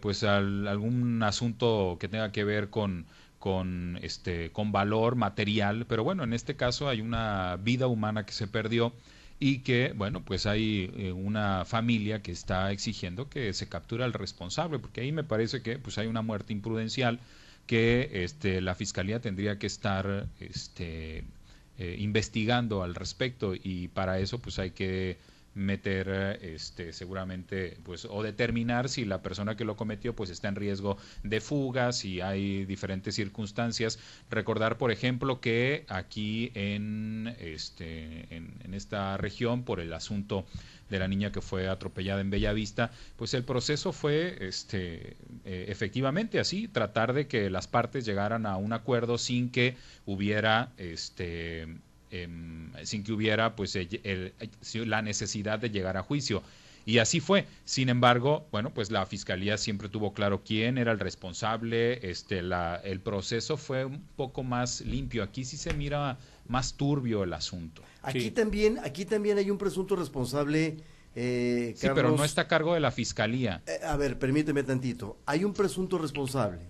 pues, 0.00 0.22
algún 0.22 1.22
asunto 1.24 1.96
que 2.00 2.08
tenga 2.08 2.30
que 2.30 2.44
ver 2.44 2.70
con 2.70 3.06
con 3.38 3.98
este 4.02 4.50
con 4.50 4.72
valor 4.72 5.14
material 5.14 5.84
pero 5.86 6.02
bueno 6.02 6.24
en 6.24 6.32
este 6.32 6.56
caso 6.56 6.88
hay 6.88 7.00
una 7.02 7.56
vida 7.62 7.86
humana 7.86 8.24
que 8.24 8.32
se 8.32 8.48
perdió 8.48 8.92
y 9.38 9.58
que, 9.58 9.92
bueno, 9.94 10.24
pues 10.24 10.46
hay 10.46 10.90
eh, 10.96 11.12
una 11.12 11.64
familia 11.64 12.22
que 12.22 12.32
está 12.32 12.72
exigiendo 12.72 13.28
que 13.28 13.52
se 13.52 13.68
capture 13.68 14.04
al 14.04 14.12
responsable, 14.14 14.78
porque 14.78 15.02
ahí 15.02 15.12
me 15.12 15.24
parece 15.24 15.62
que 15.62 15.78
pues 15.78 15.98
hay 15.98 16.06
una 16.06 16.22
muerte 16.22 16.52
imprudencial 16.52 17.20
que 17.66 18.10
este, 18.24 18.60
la 18.60 18.74
fiscalía 18.74 19.20
tendría 19.20 19.58
que 19.58 19.66
estar 19.66 20.26
este, 20.40 21.24
eh, 21.78 21.96
investigando 21.98 22.82
al 22.82 22.94
respecto 22.94 23.54
y 23.54 23.88
para 23.88 24.18
eso 24.20 24.38
pues 24.38 24.58
hay 24.58 24.70
que 24.70 25.18
meter 25.56 26.38
este 26.42 26.92
seguramente 26.92 27.78
pues 27.82 28.04
o 28.04 28.22
determinar 28.22 28.90
si 28.90 29.06
la 29.06 29.22
persona 29.22 29.56
que 29.56 29.64
lo 29.64 29.74
cometió 29.74 30.14
pues 30.14 30.28
está 30.28 30.48
en 30.48 30.54
riesgo 30.54 30.98
de 31.22 31.40
fuga 31.40 31.92
si 31.92 32.20
hay 32.20 32.66
diferentes 32.66 33.14
circunstancias. 33.14 33.98
Recordar 34.30 34.76
por 34.76 34.92
ejemplo 34.92 35.40
que 35.40 35.86
aquí 35.88 36.52
en 36.54 37.34
este 37.40 38.36
en, 38.36 38.74
esta 38.74 39.16
región 39.16 39.64
por 39.64 39.80
el 39.80 39.94
asunto 39.94 40.44
de 40.90 40.98
la 40.98 41.08
niña 41.08 41.32
que 41.32 41.40
fue 41.40 41.68
atropellada 41.68 42.20
en 42.20 42.28
Bellavista 42.28 42.90
pues 43.16 43.32
el 43.32 43.42
proceso 43.42 43.92
fue 43.92 44.36
este 44.46 45.16
eh, 45.46 45.64
efectivamente 45.68 46.38
así 46.38 46.68
tratar 46.68 47.14
de 47.14 47.26
que 47.26 47.48
las 47.48 47.66
partes 47.66 48.04
llegaran 48.04 48.44
a 48.44 48.58
un 48.58 48.74
acuerdo 48.74 49.16
sin 49.16 49.50
que 49.50 49.76
hubiera 50.04 50.72
este 50.76 51.66
Em, 52.10 52.70
sin 52.84 53.02
que 53.02 53.12
hubiera 53.12 53.56
pues 53.56 53.76
la 54.74 55.02
necesidad 55.02 55.58
de 55.58 55.70
llegar 55.70 55.96
a 55.96 56.02
juicio. 56.02 56.42
Y 56.84 56.98
así 56.98 57.18
fue. 57.18 57.46
Sin 57.64 57.88
embargo, 57.88 58.46
bueno, 58.52 58.72
pues 58.72 58.92
la 58.92 59.04
fiscalía 59.06 59.58
siempre 59.58 59.88
tuvo 59.88 60.12
claro 60.12 60.42
quién 60.44 60.78
era 60.78 60.92
el 60.92 61.00
responsable. 61.00 62.08
Este, 62.08 62.42
la, 62.42 62.76
el 62.76 63.00
proceso 63.00 63.56
fue 63.56 63.84
un 63.84 64.06
poco 64.14 64.44
más 64.44 64.82
limpio. 64.82 65.24
Aquí 65.24 65.44
sí 65.44 65.56
se 65.56 65.74
mira 65.74 66.16
más 66.46 66.74
turbio 66.74 67.24
el 67.24 67.32
asunto. 67.32 67.82
Aquí 68.02 68.30
también, 68.30 68.78
aquí 68.84 69.04
también 69.04 69.36
hay 69.38 69.50
un 69.50 69.58
presunto 69.58 69.96
responsable. 69.96 70.76
Eh, 71.16 71.74
sí, 71.76 71.88
pero 71.92 72.16
no 72.16 72.24
está 72.24 72.42
a 72.42 72.48
cargo 72.48 72.74
de 72.74 72.80
la 72.80 72.92
fiscalía. 72.92 73.62
Eh, 73.66 73.80
a 73.84 73.96
ver, 73.96 74.16
permíteme 74.16 74.62
tantito. 74.62 75.18
Hay 75.26 75.42
un 75.42 75.54
presunto 75.54 75.98
responsable. 75.98 76.60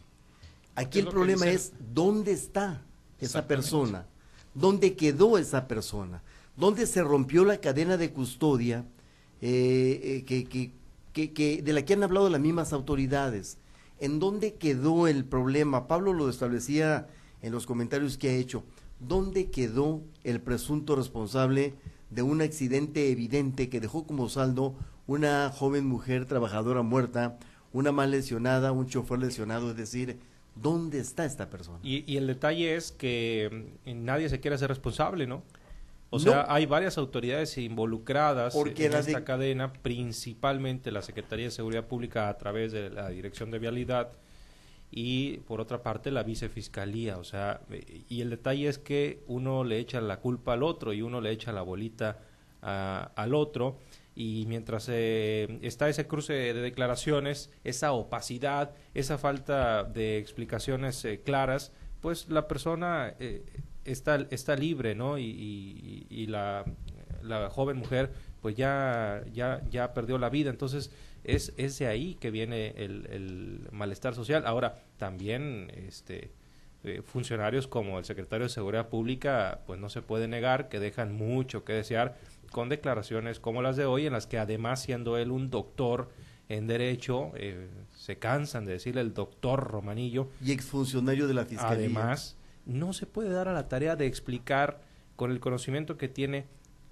Aquí 0.77 1.01
el 1.01 1.09
problema 1.09 1.47
es 1.47 1.75
dónde 1.93 2.33
está 2.33 2.81
esa 3.21 3.47
persona. 3.47 4.07
¿Dónde 4.57 4.97
quedó 4.97 5.37
esa 5.37 5.69
persona? 5.69 6.23
¿Dónde 6.57 6.87
se 6.87 7.03
rompió 7.03 7.45
la 7.45 7.59
cadena 7.59 7.99
de 7.99 8.11
custodia 8.11 8.87
eh, 9.43 10.25
eh, 10.31 10.73
que, 11.13 11.63
de 11.63 11.73
la 11.75 11.85
que 11.85 11.93
han 11.93 12.03
hablado 12.03 12.31
las 12.31 12.41
mismas 12.41 12.73
autoridades? 12.73 13.59
¿En 14.01 14.19
dónde 14.19 14.55
quedó 14.55 15.09
el 15.09 15.27
problema? 15.27 15.87
Pablo 15.87 16.15
lo 16.15 16.31
establecía 16.31 17.07
en 17.43 17.53
los 17.53 17.67
comentarios 17.67 18.17
que 18.17 18.31
ha 18.31 18.33
hecho. 18.33 18.65
¿Dónde 18.99 19.51
quedó 19.51 20.01
el 20.25 20.41
presunto 20.41 20.97
responsable 20.97 21.75
de 22.09 22.23
un 22.23 22.41
accidente 22.41 23.11
evidente 23.11 23.69
que 23.69 23.81
dejó 23.81 24.07
como 24.07 24.31
saldo 24.31 24.75
una 25.07 25.53
joven 25.55 25.85
mujer 25.85 26.25
trabajadora 26.25 26.81
muerta, 26.81 27.39
una 27.75 27.93
mal 27.93 28.11
lesionada, 28.11 28.73
un 28.73 28.87
chofer 28.87 29.19
lesionado? 29.19 29.71
Es 29.71 29.77
decir, 29.77 30.19
¿Dónde 30.57 30.99
está 30.99 31.25
esta 31.25 31.51
persona? 31.51 31.79
Y, 31.83 32.17
el 32.17 32.27
detalle 32.27 32.75
es 32.77 32.91
que 32.91 33.77
mm, 33.85 34.05
nadie 34.05 34.29
se 34.29 34.41
quiere 34.41 34.55
hacer 34.55 34.69
responsable, 34.69 35.27
¿no? 35.27 35.43
O 36.11 36.19
sea, 36.19 36.47
hay 36.49 36.67
varias 36.67 36.99
autoridades 36.99 37.59
involucradas 37.59 38.55
en 38.55 38.93
esta 38.95 39.25
cadena, 39.25 39.73
principalmente 39.73 40.91
la 40.91 41.03
Secretaría 41.03 41.47
de 41.47 41.51
Seguridad 41.51 41.85
Pública 41.85 42.29
a 42.29 42.39
través 42.39 42.73
de 42.73 42.91
la 42.91 43.09
Dirección 43.09 43.51
de 43.51 43.59
Vialidad 43.59 44.13
y 44.91 45.39
por 45.39 45.61
otra 45.61 45.83
parte 45.83 46.11
la 46.11 46.23
Vicefiscalía. 46.23 47.19
O 47.19 47.25
sea, 47.25 47.61
eh, 47.71 48.05
y 48.09 48.21
el 48.21 48.31
detalle 48.31 48.69
es 48.69 48.79
que 48.79 49.25
uno 49.27 49.65
le 49.65 49.79
echa 49.79 50.01
la 50.01 50.21
culpa 50.21 50.53
al 50.55 50.63
otro 50.63 50.93
y 50.93 51.03
uno 51.03 51.21
le 51.21 51.33
echa 51.33 51.53
la 51.53 51.63
bolita 51.63 52.19
al 52.63 53.35
otro 53.35 53.79
y 54.17 54.47
mientras 54.49 54.89
eh, 54.89 55.59
está 55.61 55.91
ese 55.91 56.07
cruce 56.07 56.33
de 56.33 56.55
declaraciones, 56.55 57.51
esa 57.65 57.93
opacidad, 57.93 58.73
esa 58.95 59.19
falta 59.19 59.85
de 59.85 60.17
explicaciones 60.17 61.05
eh, 61.05 61.21
claras, 61.23 61.71
pues 62.01 62.31
la 62.31 62.49
persona 62.49 63.15
eh, 63.21 63.45
está, 63.85 64.27
está 64.31 64.57
libre, 64.57 64.95
¿no? 64.95 65.19
Y, 65.19 66.07
y, 66.09 66.27
la, 66.29 66.65
la, 67.23 67.51
joven 67.51 67.77
mujer 67.77 68.11
pues 68.41 68.57
ya, 68.57 69.23
ya, 69.35 69.61
ya 69.71 69.93
perdió 69.93 70.17
la 70.17 70.31
vida. 70.31 70.49
Entonces 70.49 70.91
es, 71.23 71.53
es 71.59 71.79
de 71.79 71.87
ahí 71.87 72.15
que 72.15 72.31
viene 72.31 72.69
el, 72.79 73.07
el 73.11 73.69
malestar 73.71 74.15
social. 74.15 74.47
Ahora, 74.47 74.77
también 74.97 75.71
este, 75.77 76.31
eh, 76.87 77.03
funcionarios 77.03 77.67
como 77.67 77.99
el 77.99 78.05
secretario 78.05 78.45
de 78.45 78.49
Seguridad 78.49 78.89
Pública, 78.89 79.63
pues 79.67 79.81
no 79.81 79.89
se 79.89 80.03
puede 80.03 80.29
negar 80.29 80.69
que 80.69 80.79
dejan 80.79 81.13
mucho 81.13 81.65
que 81.65 81.73
desear 81.73 82.17
con 82.51 82.69
declaraciones 82.69 83.41
como 83.41 83.63
las 83.63 83.77
de 83.77 83.85
hoy, 83.85 84.07
en 84.07 84.13
las 84.13 84.27
que 84.27 84.39
además 84.39 84.83
siendo 84.83 85.17
él 85.17 85.31
un 85.31 85.51
doctor 85.51 86.09
en 86.49 86.67
derecho, 86.67 87.33
eh, 87.35 87.69
se 87.95 88.19
cansan 88.19 88.65
de 88.65 88.73
decirle 88.73 89.01
el 89.01 89.15
doctor 89.15 89.65
Romanillo. 89.65 90.29
Y 90.45 90.53
exfuncionario 90.53 91.27
de 91.27 91.35
la 91.35 91.45
Fiscalía. 91.45 91.87
Además, 91.87 92.37
no 92.67 92.93
se 92.93 93.07
puede 93.07 93.31
dar 93.31 93.49
a 93.49 93.53
la 93.53 93.69
tarea 93.69 93.97
de 93.97 94.07
explicar 94.07 94.81
con 95.17 95.31
el 95.31 95.41
conocimiento 95.41 95.97
que 95.97 96.09
tiene 96.09 96.47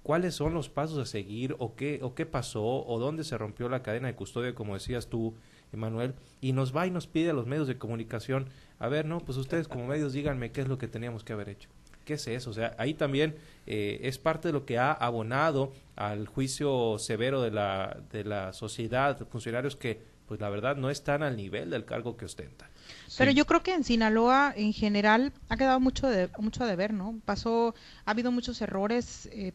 cuáles 0.05 0.35
son 0.35 0.53
los 0.53 0.69
pasos 0.69 0.97
a 0.99 1.05
seguir 1.05 1.55
o 1.57 1.75
qué, 1.75 1.99
o 2.03 2.13
qué 2.13 2.25
pasó 2.25 2.63
o 2.63 2.99
dónde 2.99 3.23
se 3.23 3.37
rompió 3.37 3.69
la 3.69 3.81
cadena 3.81 4.07
de 4.07 4.15
custodia, 4.15 4.53
como 4.53 4.75
decías 4.75 5.07
tú, 5.07 5.33
Emanuel, 5.73 6.13
y 6.41 6.53
nos 6.53 6.75
va 6.75 6.85
y 6.85 6.91
nos 6.91 7.07
pide 7.07 7.31
a 7.31 7.33
los 7.33 7.47
medios 7.47 7.67
de 7.67 7.77
comunicación, 7.79 8.47
a 8.77 8.87
ver, 8.87 9.05
no, 9.05 9.19
pues 9.19 9.37
ustedes 9.37 9.67
como 9.67 9.87
medios 9.87 10.13
díganme 10.13 10.51
qué 10.51 10.61
es 10.61 10.67
lo 10.67 10.77
que 10.77 10.87
teníamos 10.87 11.23
que 11.23 11.33
haber 11.33 11.49
hecho. 11.49 11.69
¿Qué 12.05 12.13
es 12.13 12.27
eso? 12.27 12.51
O 12.51 12.53
sea, 12.53 12.75
ahí 12.77 12.93
también 12.93 13.35
eh, 13.65 13.99
es 14.03 14.19
parte 14.19 14.49
de 14.49 14.53
lo 14.53 14.65
que 14.65 14.77
ha 14.77 14.91
abonado 14.91 15.73
al 15.95 16.27
juicio 16.27 16.97
severo 16.99 17.41
de 17.41 17.51
la, 17.51 17.97
de 18.11 18.23
la 18.23 18.53
sociedad, 18.53 19.27
funcionarios 19.27 19.75
que, 19.75 19.99
pues 20.27 20.39
la 20.39 20.49
verdad, 20.49 20.75
no 20.77 20.91
están 20.91 21.23
al 21.23 21.35
nivel 21.35 21.71
del 21.71 21.83
cargo 21.83 22.15
que 22.15 22.25
ostentan. 22.25 22.69
Pero 23.17 23.31
yo 23.31 23.45
creo 23.45 23.63
que 23.63 23.73
en 23.73 23.83
Sinaloa 23.83 24.53
en 24.55 24.71
general 24.71 25.33
ha 25.49 25.57
quedado 25.57 25.79
mucho 25.79 26.07
de 26.07 26.29
mucho 26.37 26.65
de 26.65 26.75
ver, 26.75 26.93
¿no? 26.93 27.19
Pasó, 27.25 27.73
ha 28.05 28.11
habido 28.11 28.31
muchos 28.31 28.61
errores 28.61 29.27
eh, 29.31 29.53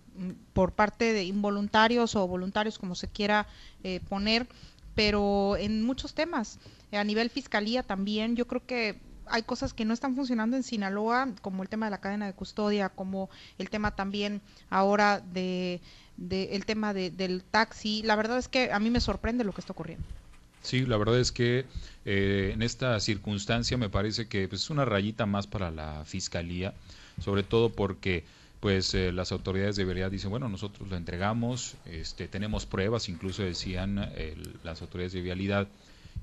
por 0.53 0.73
parte 0.73 1.13
de 1.13 1.25
involuntarios 1.25 2.17
o 2.17 2.27
voluntarios, 2.27 2.79
como 2.79 2.97
se 2.97 3.09
quiera 3.09 3.47
eh, 3.85 4.01
poner, 4.09 4.49
pero 4.95 5.57
en 5.57 5.85
muchos 5.85 6.15
temas. 6.15 6.59
A 6.93 7.05
nivel 7.05 7.31
fiscalía 7.31 7.85
también, 7.85 8.35
yo 8.35 8.49
creo 8.49 8.67
que 8.67 8.99
hay 9.27 9.43
cosas 9.43 9.73
que 9.73 9.85
no 9.85 9.95
están 9.95 10.15
funcionando 10.15 10.57
en 10.57 10.63
Sinaloa, 10.63 11.29
como 11.43 11.63
el 11.63 11.69
tema 11.69 11.87
de 11.87 11.91
la 11.91 12.01
cadena 12.01 12.27
de 12.27 12.33
custodia, 12.33 12.89
como 12.89 13.31
el 13.59 13.71
tema 13.71 13.95
también 13.95 14.41
ahora 14.69 15.21
de, 15.21 15.81
el 16.19 16.65
tema 16.67 16.93
del 16.93 17.43
taxi. 17.51 18.03
La 18.03 18.17
verdad 18.17 18.39
es 18.39 18.49
que 18.49 18.73
a 18.73 18.79
mí 18.79 18.91
me 18.91 19.01
sorprende 19.01 19.45
lo 19.45 19.53
que 19.53 19.61
está 19.61 19.73
ocurriendo. 19.73 20.05
Sí, 20.63 20.85
la 20.85 20.99
verdad 20.99 21.19
es 21.19 21.33
que 21.33 21.65
eh, 22.05 22.51
en 22.53 22.63
esta 22.63 23.01
circunstancia 23.01 23.79
me 23.79 23.89
parece 23.89 24.29
que 24.29 24.47
pues, 24.47 24.63
es 24.63 24.71
una 24.71 24.85
rayita 24.85 25.25
más 25.25 25.47
para 25.47 25.71
la 25.71 26.05
fiscalía, 26.05 26.75
sobre 27.21 27.43
todo 27.43 27.71
porque 27.71 28.25
pues 28.61 28.95
eh, 28.95 29.11
las 29.11 29.33
autoridades 29.33 29.77
de 29.77 29.87
veredad 29.87 30.11
dicen, 30.11 30.29
bueno, 30.29 30.49
nosotros 30.51 30.87
lo 30.91 30.97
entregamos, 30.97 31.77
este, 31.87 32.29
tenemos 32.29 32.67
pruebas, 32.67 33.09
incluso 33.09 33.43
decían 33.43 34.13
las 34.63 34.83
autoridades 34.83 35.15
de 35.15 35.23
vialidad, 35.23 35.67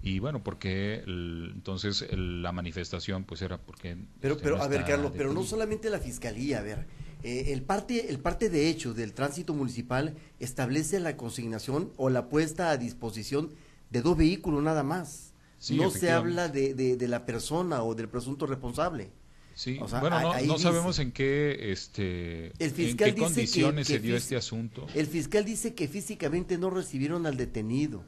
y 0.02 0.20
bueno, 0.20 0.44
porque 0.44 1.04
entonces 1.06 2.06
la 2.12 2.52
manifestación 2.52 3.24
pues 3.24 3.42
era 3.42 3.58
porque... 3.58 3.98
Pero, 4.22 4.38
pero 4.38 4.62
a 4.62 4.68
ver, 4.68 4.86
Carlos, 4.86 5.12
pero 5.16 5.34
no 5.34 5.44
solamente 5.44 5.90
la 5.90 6.00
fiscalía, 6.00 6.60
a 6.60 6.62
ver, 6.62 6.88
eh, 7.24 7.52
el, 7.54 7.64
parte, 7.64 8.10
el 8.10 8.20
parte 8.20 8.50
de 8.50 8.70
hecho 8.70 8.94
del 8.94 9.14
tránsito 9.14 9.54
municipal 9.54 10.16
establece 10.40 11.00
la 11.00 11.18
consignación 11.18 11.92
o 11.98 12.10
la 12.10 12.30
puesta 12.30 12.70
a 12.70 12.78
disposición 12.78 13.52
de 13.90 14.02
dos 14.02 14.18
vehículos 14.18 14.62
nada 14.64 14.84
más. 14.84 15.34
no 15.72 15.90
se 15.90 16.12
habla 16.12 16.48
de, 16.48 16.74
de, 16.74 17.08
la 17.08 17.26
persona 17.26 17.84
o 17.84 17.96
del 17.96 18.08
presunto 18.08 18.46
responsable. 18.46 19.10
Sí, 19.56 19.80
bueno, 20.00 20.36
no, 20.46 20.60
sabemos 20.60 21.00
en 21.00 21.12
qué, 21.12 21.72
este, 21.72 22.52
en 22.60 22.96
qué 22.96 23.16
condiciones 23.16 23.88
se 23.88 23.98
dio 23.98 24.16
este 24.16 24.36
asunto. 24.36 24.86
El 24.94 25.08
fiscal 25.08 25.44
dice 25.46 25.74
que 25.74 25.88
físicamente 25.88 26.60
no 26.60 26.70
recibieron 26.70 27.26
al 27.26 27.38
detenido. 27.38 28.04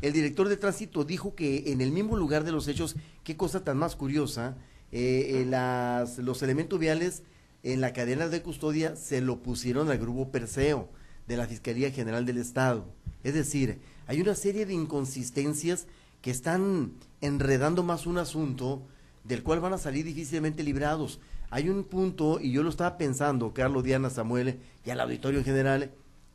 El 0.00 0.12
director 0.12 0.48
de 0.48 0.56
tránsito 0.56 1.04
dijo 1.04 1.34
que 1.34 1.72
en 1.72 1.80
el 1.80 1.90
mismo 1.90 2.16
lugar 2.16 2.44
de 2.44 2.52
los 2.52 2.68
hechos, 2.68 2.96
qué 3.24 3.36
cosa 3.36 3.64
tan 3.64 3.78
más 3.78 3.96
curiosa, 3.96 4.56
eh, 4.92 5.40
eh, 5.40 5.44
las, 5.44 6.18
los 6.18 6.42
elementos 6.42 6.78
viales 6.78 7.22
en 7.62 7.80
la 7.80 7.92
cadena 7.92 8.28
de 8.28 8.42
custodia 8.42 8.94
se 8.96 9.20
lo 9.20 9.42
pusieron 9.42 9.90
al 9.90 9.98
grupo 9.98 10.30
Perseo 10.30 10.88
de 11.26 11.36
la 11.36 11.46
Fiscalía 11.46 11.90
General 11.90 12.24
del 12.24 12.38
Estado. 12.38 12.86
Es 13.24 13.34
decir, 13.34 13.80
hay 14.06 14.20
una 14.20 14.34
serie 14.34 14.66
de 14.66 14.74
inconsistencias 14.74 15.86
que 16.22 16.30
están 16.30 16.92
enredando 17.20 17.82
más 17.82 18.06
un 18.06 18.18
asunto 18.18 18.86
del 19.24 19.42
cual 19.42 19.60
van 19.60 19.74
a 19.74 19.78
salir 19.78 20.04
difícilmente 20.04 20.62
librados. 20.62 21.20
Hay 21.50 21.68
un 21.68 21.84
punto, 21.84 22.40
y 22.40 22.52
yo 22.52 22.62
lo 22.62 22.70
estaba 22.70 22.98
pensando, 22.98 23.52
Carlos, 23.52 23.84
Diana, 23.84 24.10
Samuel 24.10 24.60
y 24.84 24.90
al 24.90 25.00
auditorio 25.00 25.40
en 25.40 25.44
general, 25.44 25.90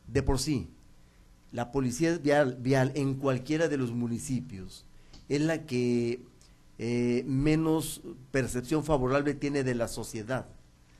de 0.08 0.24
por 0.24 0.40
sí, 0.40 0.70
la 1.54 1.72
policía 1.72 2.18
vial, 2.18 2.58
vial 2.60 2.92
en 2.96 3.14
cualquiera 3.14 3.70
de 3.70 3.78
los 3.78 3.92
municipios 3.92 4.86
es 5.30 5.42
la 5.42 5.66
que 5.66 6.20
eh, 6.80 7.24
menos 7.26 8.02
percepción 8.32 8.84
favorable 8.84 9.34
tiene 9.36 9.64
de 9.64 9.76
la 9.76 9.88
sociedad. 9.88 10.48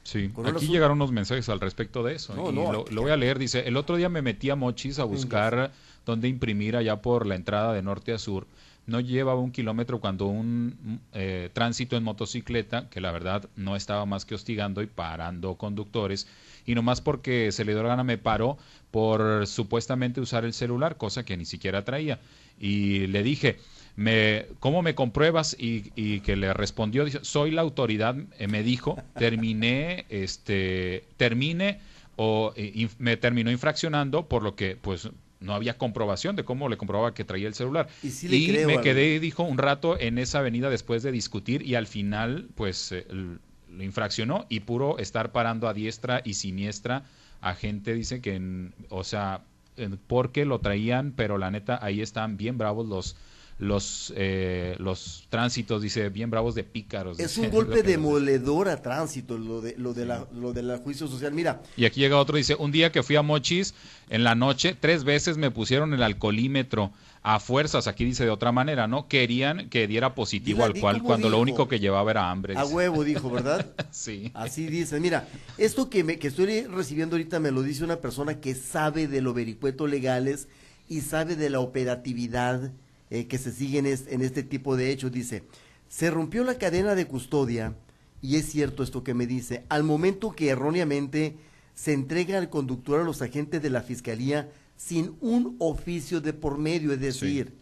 Sí, 0.04 0.32
aquí 0.46 0.68
llegaron 0.68 0.98
unos 0.98 1.12
mensajes 1.12 1.48
al 1.50 1.60
respecto 1.60 2.04
de 2.04 2.16
eso. 2.16 2.34
y 2.50 2.54
lo, 2.54 3.02
voy 3.02 3.12
a 3.12 3.18
leer. 3.18 3.40
Dice, 3.40 3.68
el 3.68 3.78
otro 3.78 3.96
día 3.96 4.10
me 4.10 4.22
metí 4.22 4.50
a 4.50 4.56
Mochis 4.56 5.00
a 5.00 5.06
buscar 5.06 5.72
dónde 6.06 6.28
imprimir 6.28 6.76
allá 6.76 7.02
por 7.02 7.26
la 7.26 7.36
entrada 7.36 7.74
de 7.74 7.82
norte 7.82 8.14
a 8.14 8.18
sur. 8.18 8.46
No 8.86 9.00
llevaba 9.00 9.40
un 9.40 9.52
kilómetro 9.52 10.02
cuando 10.02 10.28
un 10.28 11.00
eh, 11.14 11.50
tránsito 11.54 11.96
en 11.96 12.04
motocicleta, 12.04 12.90
que 12.90 13.00
la 13.00 13.14
verdad 13.14 13.50
no 13.56 13.78
estaba 13.78 14.06
más 14.06 14.26
que 14.26 14.36
hostigando 14.36 14.82
y 14.82 14.88
parando 14.88 15.56
conductores, 15.56 16.28
y 16.66 16.76
nomás 16.76 17.02
porque 17.02 17.52
se 17.52 17.66
le 17.66 17.74
dio 17.74 17.84
la 17.84 17.90
gana 17.90 18.04
me 18.04 18.18
paró 18.18 18.58
por 18.92 19.48
supuestamente 19.48 20.22
usar 20.22 20.46
el 20.46 20.54
celular, 20.54 20.98
cosa 20.98 21.26
que 21.26 21.36
ni 21.36 21.46
siquiera 21.46 21.84
traía. 21.84 22.20
Y 22.60 23.08
le 23.08 23.24
dije, 23.24 23.58
me, 23.96 24.46
¿cómo 24.60 24.82
me 24.82 24.96
compruebas? 24.96 25.56
Y, 25.60 26.20
que 26.22 26.36
le 26.36 26.54
respondió, 26.54 27.06
dice, 27.06 27.20
soy 27.24 27.52
la 27.52 27.62
autoridad, 27.62 28.16
eh, 28.38 28.48
me 28.48 28.64
dijo, 28.64 29.02
terminé, 29.18 30.06
este, 30.10 31.06
termine 31.18 31.80
o 32.16 32.54
eh, 32.56 32.88
me 33.00 33.18
terminó 33.18 33.52
infraccionando 33.52 34.28
por 34.28 34.44
lo 34.44 34.56
que, 34.56 34.78
pues, 34.80 35.10
no 35.40 35.54
había 35.54 35.78
comprobación 35.78 36.36
de 36.36 36.46
cómo 36.46 36.70
le 36.70 36.78
comprobaba 36.78 37.14
que 37.14 37.26
traía 37.26 37.48
el 37.48 37.54
celular. 37.54 37.90
Y, 38.02 38.52
me 38.66 38.80
quedé, 38.82 39.20
dijo, 39.20 39.44
un 39.44 39.58
rato 39.58 40.00
en 40.00 40.18
esa 40.18 40.40
avenida 40.40 40.70
después 40.70 41.04
de 41.04 41.12
discutir 41.12 41.68
y 41.68 41.76
al 41.76 41.88
final, 41.88 42.48
pues, 42.56 42.92
eh, 42.92 43.06
lo 43.76 43.84
infraccionó 43.84 44.46
y 44.50 44.62
puro 44.62 44.98
estar 44.98 45.32
parando 45.32 45.68
a 45.68 45.74
diestra 45.74 46.22
y 46.24 46.36
siniestra 46.36 47.04
a 47.42 47.56
gente, 47.56 47.94
dice 47.94 48.22
que, 48.22 48.70
o 48.90 49.04
sea, 49.04 49.42
porque 50.08 50.46
lo 50.46 50.60
traían, 50.60 51.12
pero 51.12 51.38
la 51.38 51.52
neta, 51.52 51.80
ahí 51.82 52.02
están 52.02 52.38
bien 52.38 52.58
bravos 52.58 52.88
los 52.88 53.18
los 53.60 54.14
eh, 54.16 54.76
los 54.80 55.26
tránsitos 55.30 55.82
dice 55.82 56.10
bien 56.10 56.30
bravos 56.30 56.56
de 56.56 56.64
pícaros 56.64 57.20
es 57.20 57.38
un 57.38 57.50
golpe 57.52 57.84
demoledor 57.84 58.68
a 58.68 58.82
tránsito 58.82 59.38
lo 59.38 59.62
de 59.62 59.76
lo 59.78 59.94
de 59.94 60.06
la 60.06 60.28
lo 60.34 60.54
de 60.54 60.64
la 60.64 60.78
juicio 60.78 61.08
social. 61.08 61.34
Mira. 61.34 61.62
Y 61.78 61.86
aquí 61.86 62.02
llega 62.02 62.18
otro 62.18 62.38
dice 62.38 62.56
un 62.56 62.72
día 62.72 62.92
que 62.92 63.04
fui 63.04 63.16
a 63.16 63.22
Mochis 63.22 63.74
en 64.10 64.24
la 64.24 64.36
noche 64.36 64.76
tres 64.80 65.04
veces 65.04 65.38
me 65.38 65.52
pusieron 65.52 65.94
el 65.94 66.04
alcoholímetro 66.04 66.92
a 67.22 67.40
fuerzas 67.40 67.88
aquí 67.88 68.04
dice 68.04 68.26
de 68.26 68.32
otra 68.32 68.52
manera 68.52 68.88
no 68.88 69.08
querían 69.08 69.70
que 69.70 69.88
diera 69.88 70.14
positivo 70.14 70.66
al 70.66 70.74
cual 70.74 71.02
cuando 71.02 71.30
lo 71.30 71.40
único 71.40 71.70
que 71.70 71.80
llevaba 71.80 72.12
era 72.12 72.30
hambre 72.30 72.56
a 72.58 72.66
huevo 72.66 73.04
dijo 73.04 73.30
verdad 73.30 73.72
sí. 73.92 74.32
Así 74.34 74.68
dice. 74.68 75.00
Mira 75.00 75.28
esto 75.58 75.90
que 75.90 76.04
me 76.04 76.20
que 76.20 76.28
estoy 76.28 76.64
recibiendo 76.64 77.16
ahorita 77.16 77.40
me 77.40 77.52
lo 77.52 77.62
dice 77.62 77.84
una 77.84 77.98
persona 77.98 78.40
que 78.42 78.56
sabe 78.56 79.08
de 79.08 79.22
los 79.22 79.34
vericuetos 79.34 79.90
legales 79.90 80.48
y 80.90 81.02
sabe 81.02 81.36
de 81.36 81.50
la 81.50 81.60
operatividad 81.60 82.72
eh, 83.14 83.28
que 83.28 83.38
se 83.38 83.52
siguen 83.52 83.86
en, 83.86 84.22
este 84.24 84.42
tipo 84.42 84.76
de 84.76 84.90
hechos. 84.90 85.12
Dice, 85.12 85.44
se 85.88 86.10
rompió 86.10 86.44
la 86.44 86.58
cadena 86.58 86.96
de 86.96 87.06
custodia, 87.06 87.76
y 88.24 88.38
es 88.38 88.48
cierto 88.48 88.82
esto 88.82 89.04
que 89.04 89.14
me 89.14 89.28
dice, 89.28 89.66
al 89.70 89.84
momento 89.84 90.32
que 90.32 90.50
erróneamente 90.50 91.38
se 91.76 91.94
entrega 91.94 92.40
al 92.40 92.50
conductor 92.50 93.00
a 93.00 93.04
los 93.04 93.22
agentes 93.22 93.62
de 93.62 93.70
la 93.70 93.84
fiscalía 93.84 94.50
sin 94.78 95.16
un 95.22 95.58
oficio 95.60 96.22
de 96.22 96.34
por 96.34 96.58
medio, 96.58 96.92
es 96.92 97.02
decir, 97.02 97.54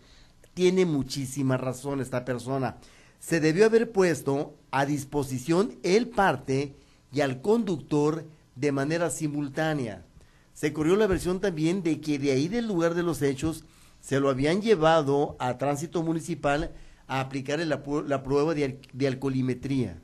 tiene 0.54 0.86
muchísima 0.86 1.58
razón 1.58 2.00
esta 2.00 2.24
persona. 2.24 2.78
Se 3.20 3.42
debió 3.42 3.66
haber 3.66 3.92
puesto 3.92 4.56
a 4.72 4.86
disposición 4.86 5.78
el 5.84 6.08
parte 6.08 6.78
y 7.12 7.20
al 7.20 7.42
conductor 7.42 8.26
de 8.56 8.72
manera 8.72 9.10
simultánea. 9.10 10.06
Se 10.54 10.72
corrió 10.72 10.96
la 10.96 11.08
versión 11.08 11.42
también 11.42 11.84
de 11.84 12.00
que 12.00 12.20
de 12.20 12.32
ahí 12.32 12.48
del 12.48 12.68
lugar 12.70 12.94
de 12.94 13.04
los 13.04 13.22
hechos 13.22 13.66
se 14.02 14.20
lo 14.20 14.30
habían 14.30 14.62
llevado 14.62 15.36
a 15.40 15.58
tránsito 15.58 16.04
municipal 16.04 16.72
a 17.08 17.20
aplicar 17.22 17.60
la, 17.60 17.84
la 18.08 18.24
prueba 18.24 18.54
de, 18.54 19.08
alcoholimetría. 19.08 19.98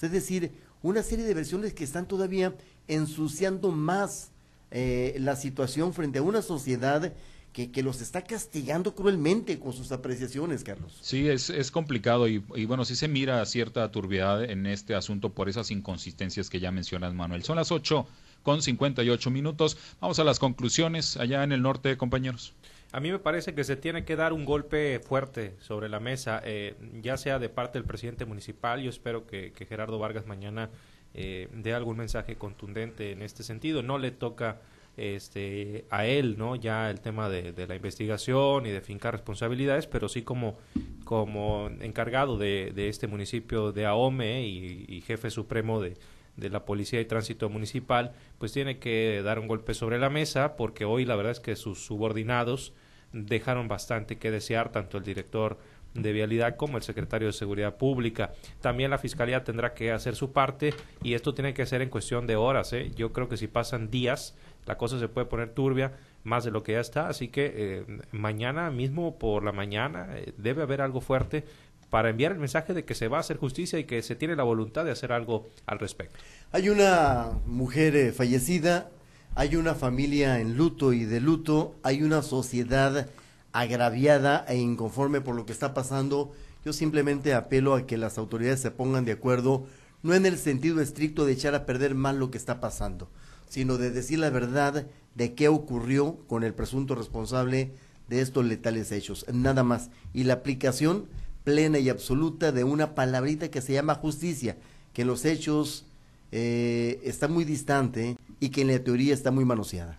Es 0.00 0.10
decir, 0.10 0.52
una 0.82 1.02
serie 1.02 1.24
de 1.24 1.34
versiones 1.34 1.74
que 1.74 1.84
están 1.84 2.06
todavía 2.06 2.54
ensuciando 2.88 3.70
más 3.70 4.30
eh, 4.70 5.16
la 5.18 5.36
situación 5.36 5.92
frente 5.92 6.18
a 6.18 6.22
una 6.22 6.42
sociedad 6.42 7.12
que, 7.52 7.70
que, 7.70 7.82
los 7.82 8.02
está 8.02 8.22
castigando 8.22 8.94
cruelmente 8.94 9.58
con 9.58 9.72
sus 9.72 9.90
apreciaciones, 9.90 10.62
Carlos. 10.62 10.98
Sí, 11.00 11.26
es, 11.26 11.48
es 11.48 11.70
complicado 11.70 12.28
y, 12.28 12.44
y, 12.54 12.66
bueno, 12.66 12.84
sí 12.84 12.94
se 12.94 13.08
mira 13.08 13.44
cierta 13.46 13.90
turbiedad 13.90 14.44
en 14.44 14.66
este 14.66 14.94
asunto 14.94 15.32
por 15.32 15.48
esas 15.48 15.70
inconsistencias 15.70 16.50
que 16.50 16.60
ya 16.60 16.70
mencionas, 16.70 17.14
Manuel. 17.14 17.44
Son 17.44 17.56
las 17.56 17.72
8 17.72 18.06
con 18.42 18.62
58 18.62 19.30
minutos. 19.30 19.78
Vamos 20.00 20.18
a 20.18 20.24
las 20.24 20.38
conclusiones 20.38 21.16
allá 21.16 21.42
en 21.42 21.52
el 21.52 21.62
norte, 21.62 21.96
compañeros. 21.96 22.52
A 22.96 23.00
mí 23.00 23.12
me 23.12 23.18
parece 23.18 23.54
que 23.54 23.62
se 23.62 23.76
tiene 23.76 24.06
que 24.06 24.16
dar 24.16 24.32
un 24.32 24.46
golpe 24.46 25.00
fuerte 25.00 25.52
sobre 25.58 25.90
la 25.90 26.00
mesa, 26.00 26.40
eh, 26.46 26.76
ya 27.02 27.18
sea 27.18 27.38
de 27.38 27.50
parte 27.50 27.78
del 27.78 27.86
presidente 27.86 28.24
municipal. 28.24 28.80
Yo 28.80 28.88
espero 28.88 29.26
que, 29.26 29.52
Gerardo 29.68 29.98
Vargas 29.98 30.26
mañana 30.26 30.70
eh, 31.12 31.50
dé 31.52 31.74
algún 31.74 31.98
mensaje 31.98 32.36
contundente 32.36 33.12
en 33.12 33.20
este 33.20 33.42
sentido. 33.42 33.82
No 33.82 33.98
le 33.98 34.12
toca 34.12 34.62
este, 34.96 35.84
a 35.90 36.06
él, 36.06 36.38
¿no? 36.38 36.56
Ya 36.56 36.88
el 36.88 37.02
tema 37.02 37.28
de, 37.28 37.66
la 37.66 37.74
investigación 37.74 38.64
y 38.64 38.70
de 38.70 38.80
fincar 38.80 39.12
responsabilidades, 39.12 39.86
pero 39.86 40.08
sí 40.08 40.22
como, 40.22 40.56
como 41.04 41.68
encargado 41.82 42.38
de, 42.38 42.72
este 42.88 43.08
municipio 43.08 43.72
de 43.72 43.84
Ahome 43.84 44.46
y 44.46 45.02
jefe 45.02 45.28
supremo 45.28 45.82
de, 45.82 45.98
de 46.36 46.50
la 46.50 46.64
Policía 46.64 47.00
y 47.00 47.04
Tránsito 47.04 47.48
Municipal, 47.48 48.12
pues 48.38 48.52
tiene 48.52 48.78
que 48.78 49.22
dar 49.24 49.38
un 49.38 49.48
golpe 49.48 49.74
sobre 49.74 49.98
la 49.98 50.10
mesa 50.10 50.56
porque 50.56 50.84
hoy 50.84 51.04
la 51.04 51.16
verdad 51.16 51.32
es 51.32 51.40
que 51.40 51.56
sus 51.56 51.84
subordinados 51.84 52.72
dejaron 53.12 53.68
bastante 53.68 54.16
que 54.18 54.30
desear, 54.30 54.70
tanto 54.70 54.98
el 54.98 55.04
director 55.04 55.58
de 55.94 56.12
vialidad 56.12 56.56
como 56.56 56.76
el 56.76 56.82
secretario 56.82 57.28
de 57.28 57.32
Seguridad 57.32 57.76
Pública. 57.76 58.32
También 58.60 58.90
la 58.90 58.98
Fiscalía 58.98 59.44
tendrá 59.44 59.74
que 59.74 59.92
hacer 59.92 60.14
su 60.14 60.32
parte 60.32 60.74
y 61.02 61.14
esto 61.14 61.34
tiene 61.34 61.54
que 61.54 61.66
ser 61.66 61.82
en 61.82 61.88
cuestión 61.88 62.26
de 62.26 62.36
horas. 62.36 62.72
¿eh? 62.72 62.90
Yo 62.94 63.12
creo 63.12 63.28
que 63.28 63.36
si 63.36 63.46
pasan 63.46 63.90
días, 63.90 64.34
la 64.66 64.76
cosa 64.76 64.98
se 64.98 65.08
puede 65.08 65.26
poner 65.26 65.50
turbia 65.50 65.92
más 66.24 66.44
de 66.44 66.50
lo 66.50 66.62
que 66.62 66.72
ya 66.72 66.80
está. 66.80 67.08
Así 67.08 67.28
que 67.28 67.52
eh, 67.56 67.84
mañana 68.12 68.70
mismo 68.70 69.18
por 69.18 69.42
la 69.42 69.52
mañana 69.52 70.08
eh, 70.14 70.34
debe 70.36 70.62
haber 70.62 70.82
algo 70.82 71.00
fuerte 71.00 71.44
para 71.90 72.10
enviar 72.10 72.32
el 72.32 72.38
mensaje 72.38 72.74
de 72.74 72.84
que 72.84 72.94
se 72.94 73.08
va 73.08 73.18
a 73.18 73.20
hacer 73.20 73.36
justicia 73.36 73.78
y 73.78 73.84
que 73.84 74.02
se 74.02 74.16
tiene 74.16 74.36
la 74.36 74.42
voluntad 74.42 74.84
de 74.84 74.90
hacer 74.90 75.12
algo 75.12 75.48
al 75.66 75.78
respecto. 75.78 76.18
Hay 76.52 76.68
una 76.68 77.30
mujer 77.46 77.96
eh, 77.96 78.12
fallecida, 78.12 78.90
hay 79.36 79.54
una 79.54 79.74
familia 79.74 80.40
en 80.40 80.56
luto 80.56 80.94
y 80.94 81.04
de 81.04 81.20
luto, 81.20 81.76
hay 81.82 82.02
una 82.02 82.22
sociedad 82.22 83.06
agraviada 83.52 84.46
e 84.48 84.56
inconforme 84.56 85.20
por 85.20 85.36
lo 85.36 85.44
que 85.44 85.52
está 85.52 85.74
pasando. 85.74 86.32
Yo 86.64 86.72
simplemente 86.72 87.34
apelo 87.34 87.74
a 87.74 87.86
que 87.86 87.98
las 87.98 88.16
autoridades 88.16 88.60
se 88.60 88.70
pongan 88.70 89.04
de 89.04 89.12
acuerdo, 89.12 89.66
no 90.02 90.14
en 90.14 90.24
el 90.24 90.38
sentido 90.38 90.80
estricto 90.80 91.26
de 91.26 91.34
echar 91.34 91.54
a 91.54 91.66
perder 91.66 91.94
mal 91.94 92.18
lo 92.18 92.30
que 92.30 92.38
está 92.38 92.60
pasando, 92.60 93.10
sino 93.46 93.76
de 93.76 93.90
decir 93.90 94.20
la 94.20 94.30
verdad 94.30 94.86
de 95.14 95.34
qué 95.34 95.48
ocurrió 95.48 96.16
con 96.28 96.42
el 96.42 96.54
presunto 96.54 96.94
responsable 96.94 97.72
de 98.08 98.22
estos 98.22 98.42
letales 98.46 98.90
hechos, 98.90 99.26
nada 99.30 99.62
más. 99.62 99.90
Y 100.14 100.24
la 100.24 100.32
aplicación 100.32 101.08
plena 101.44 101.78
y 101.78 101.90
absoluta 101.90 102.52
de 102.52 102.64
una 102.64 102.94
palabrita 102.94 103.50
que 103.50 103.60
se 103.60 103.74
llama 103.74 103.96
justicia, 103.96 104.56
que 104.94 105.02
en 105.02 105.08
los 105.08 105.26
hechos 105.26 105.84
eh, 106.32 107.00
está 107.04 107.28
muy 107.28 107.44
distante 107.44 108.16
y 108.40 108.50
que 108.50 108.62
en 108.62 108.68
la 108.68 108.78
teoría 108.78 109.14
está 109.14 109.30
muy 109.30 109.44
manoseada. 109.44 109.98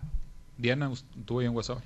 Diana, 0.56 0.90
¿tú 1.24 1.40
en 1.40 1.54
WhatsApp? 1.54 1.78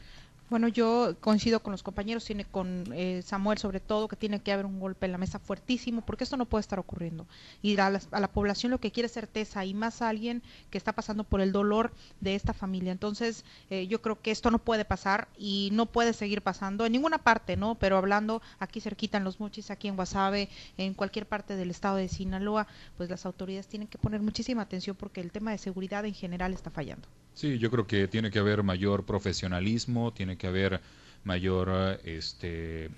Bueno, 0.52 0.68
yo 0.68 1.16
coincido 1.20 1.60
con 1.60 1.72
los 1.72 1.82
compañeros, 1.82 2.26
tiene 2.26 2.44
con 2.44 2.84
eh, 2.92 3.22
Samuel 3.24 3.56
sobre 3.56 3.80
todo, 3.80 4.06
que 4.06 4.16
tiene 4.16 4.42
que 4.42 4.52
haber 4.52 4.66
un 4.66 4.80
golpe 4.80 5.06
en 5.06 5.12
la 5.12 5.16
mesa 5.16 5.38
fuertísimo, 5.38 6.02
porque 6.02 6.24
esto 6.24 6.36
no 6.36 6.44
puede 6.44 6.60
estar 6.60 6.78
ocurriendo. 6.78 7.26
Y 7.62 7.78
a 7.78 7.88
la, 7.88 8.28
población 8.28 8.70
lo 8.70 8.78
que 8.78 8.90
quiere 8.90 9.06
es 9.06 9.12
certeza 9.12 9.64
y 9.64 9.72
más 9.72 10.02
alguien 10.02 10.42
que 10.68 10.76
está 10.76 10.92
pasando 10.92 11.24
por 11.24 11.40
el 11.40 11.52
dolor 11.52 11.94
de 12.20 12.34
esta 12.34 12.52
familia. 12.52 12.92
Entonces, 12.92 13.46
eh, 13.70 13.86
yo 13.86 14.02
creo 14.02 14.20
que 14.20 14.30
esto 14.30 14.50
no 14.50 14.58
puede 14.58 14.84
pasar 14.84 15.26
y 15.38 15.70
no 15.72 15.86
puede 15.86 16.12
seguir 16.12 16.42
pasando 16.42 16.84
en 16.84 16.92
ninguna 16.92 17.16
parte, 17.16 17.56
¿no? 17.56 17.76
Pero 17.76 17.96
hablando 17.96 18.42
aquí 18.58 18.82
cerquita 18.82 19.16
en 19.16 19.24
Los 19.24 19.40
Mochis, 19.40 19.70
aquí 19.70 19.88
en 19.88 19.96
Guasave, 19.96 20.50
en 20.76 20.92
cualquier 20.92 21.24
parte 21.24 21.56
del 21.56 21.70
estado 21.70 21.96
de 21.96 22.08
Sinaloa, 22.08 22.66
pues 22.98 23.08
las 23.08 23.24
autoridades 23.24 23.68
tienen 23.68 23.88
que 23.88 23.96
poner 23.96 24.20
muchísima 24.20 24.60
atención 24.60 24.96
porque 24.96 25.22
el 25.22 25.32
tema 25.32 25.50
de 25.50 25.56
seguridad 25.56 26.04
en 26.04 26.12
general 26.12 26.52
está 26.52 26.70
fallando. 26.70 27.08
Sí, 27.34 27.58
yo 27.58 27.70
creo 27.70 27.86
que 27.86 28.08
tiene 28.08 28.30
que 28.30 28.38
haber 28.38 28.62
mayor 28.62 29.04
profesionalismo, 29.04 30.12
tiene 30.12 30.36
que 30.36 30.46
haber 30.46 30.80
mayor 31.24 32.00
este, 32.04 32.90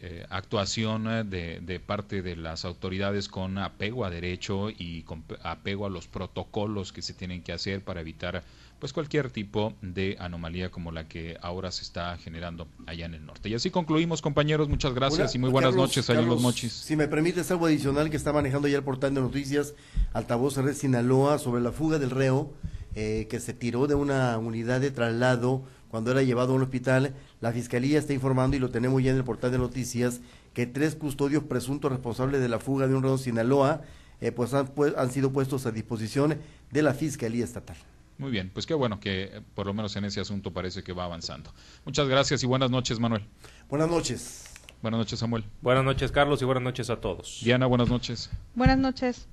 eh, 0.00 0.26
actuación 0.30 1.04
de, 1.30 1.60
de, 1.60 1.80
parte 1.80 2.22
de 2.22 2.36
las 2.36 2.64
autoridades 2.64 3.28
con 3.28 3.56
apego 3.58 4.04
a 4.04 4.10
derecho 4.10 4.68
y 4.70 5.02
con 5.02 5.24
apego 5.42 5.86
a 5.86 5.90
los 5.90 6.08
protocolos 6.08 6.92
que 6.92 7.02
se 7.02 7.14
tienen 7.14 7.42
que 7.42 7.52
hacer 7.52 7.82
para 7.82 8.00
evitar 8.00 8.42
pues 8.82 8.92
cualquier 8.92 9.30
tipo 9.30 9.74
de 9.80 10.16
anomalía 10.18 10.72
como 10.72 10.90
la 10.90 11.06
que 11.06 11.38
ahora 11.40 11.70
se 11.70 11.84
está 11.84 12.16
generando 12.16 12.66
allá 12.86 13.06
en 13.06 13.14
el 13.14 13.24
norte. 13.24 13.48
Y 13.48 13.54
así 13.54 13.70
concluimos, 13.70 14.20
compañeros. 14.20 14.68
Muchas 14.68 14.92
gracias 14.92 15.36
y 15.36 15.38
muy 15.38 15.50
buenas 15.50 15.76
noches 15.76 16.10
allá 16.10 16.22
Los 16.22 16.42
Mochis. 16.42 16.72
Si 16.72 16.96
me 16.96 17.06
permites 17.06 17.48
algo 17.52 17.66
adicional 17.66 18.10
que 18.10 18.16
está 18.16 18.32
manejando 18.32 18.66
ya 18.66 18.78
el 18.78 18.82
portal 18.82 19.14
de 19.14 19.20
noticias 19.20 19.74
Altavoz 20.12 20.56
Red 20.56 20.74
Sinaloa 20.74 21.38
sobre 21.38 21.62
la 21.62 21.70
fuga 21.70 22.00
del 22.00 22.10
reo 22.10 22.52
eh, 22.94 23.26
que 23.30 23.40
se 23.40 23.54
tiró 23.54 23.86
de 23.86 23.94
una 23.94 24.36
unidad 24.38 24.80
de 24.80 24.90
traslado 24.90 25.62
cuando 25.90 26.10
era 26.10 26.22
llevado 26.22 26.52
a 26.52 26.56
un 26.56 26.62
hospital. 26.62 27.14
La 27.40 27.52
fiscalía 27.52 27.98
está 27.98 28.12
informando, 28.12 28.56
y 28.56 28.60
lo 28.60 28.70
tenemos 28.70 29.02
ya 29.02 29.10
en 29.10 29.18
el 29.18 29.24
portal 29.24 29.52
de 29.52 29.58
noticias, 29.58 30.20
que 30.54 30.66
tres 30.66 30.94
custodios 30.94 31.44
presuntos 31.44 31.90
responsables 31.90 32.40
de 32.40 32.48
la 32.48 32.58
fuga 32.58 32.86
de 32.86 32.94
un 32.94 33.02
redo 33.02 33.18
Sinaloa 33.18 33.82
eh, 34.22 34.30
pues 34.30 34.54
han, 34.54 34.68
pues 34.68 34.94
han 34.96 35.10
sido 35.10 35.32
puestos 35.32 35.66
a 35.66 35.72
disposición 35.72 36.38
de 36.70 36.82
la 36.82 36.94
fiscalía 36.94 37.44
estatal. 37.44 37.76
Muy 38.18 38.30
bien, 38.30 38.50
pues 38.54 38.66
qué 38.66 38.74
bueno 38.74 39.00
que 39.00 39.24
eh, 39.24 39.40
por 39.54 39.66
lo 39.66 39.74
menos 39.74 39.96
en 39.96 40.04
ese 40.04 40.20
asunto 40.20 40.52
parece 40.52 40.84
que 40.84 40.92
va 40.92 41.04
avanzando. 41.04 41.52
Muchas 41.84 42.06
gracias 42.06 42.40
y 42.44 42.46
buenas 42.46 42.70
noches, 42.70 43.00
Manuel. 43.00 43.26
Buenas 43.68 43.90
noches. 43.90 44.44
Buenas 44.80 44.98
noches, 44.98 45.18
Samuel. 45.18 45.44
Buenas 45.60 45.84
noches, 45.84 46.12
Carlos, 46.12 46.40
y 46.40 46.44
buenas 46.44 46.62
noches 46.62 46.88
a 46.88 47.00
todos. 47.00 47.40
Diana, 47.42 47.66
buenas 47.66 47.88
noches. 47.88 48.30
Buenas 48.54 48.78
noches. 48.78 49.26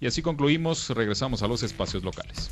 Y 0.00 0.06
así 0.06 0.20
concluimos, 0.20 0.90
regresamos 0.90 1.42
a 1.42 1.48
los 1.48 1.62
espacios 1.62 2.04
locales. 2.04 2.36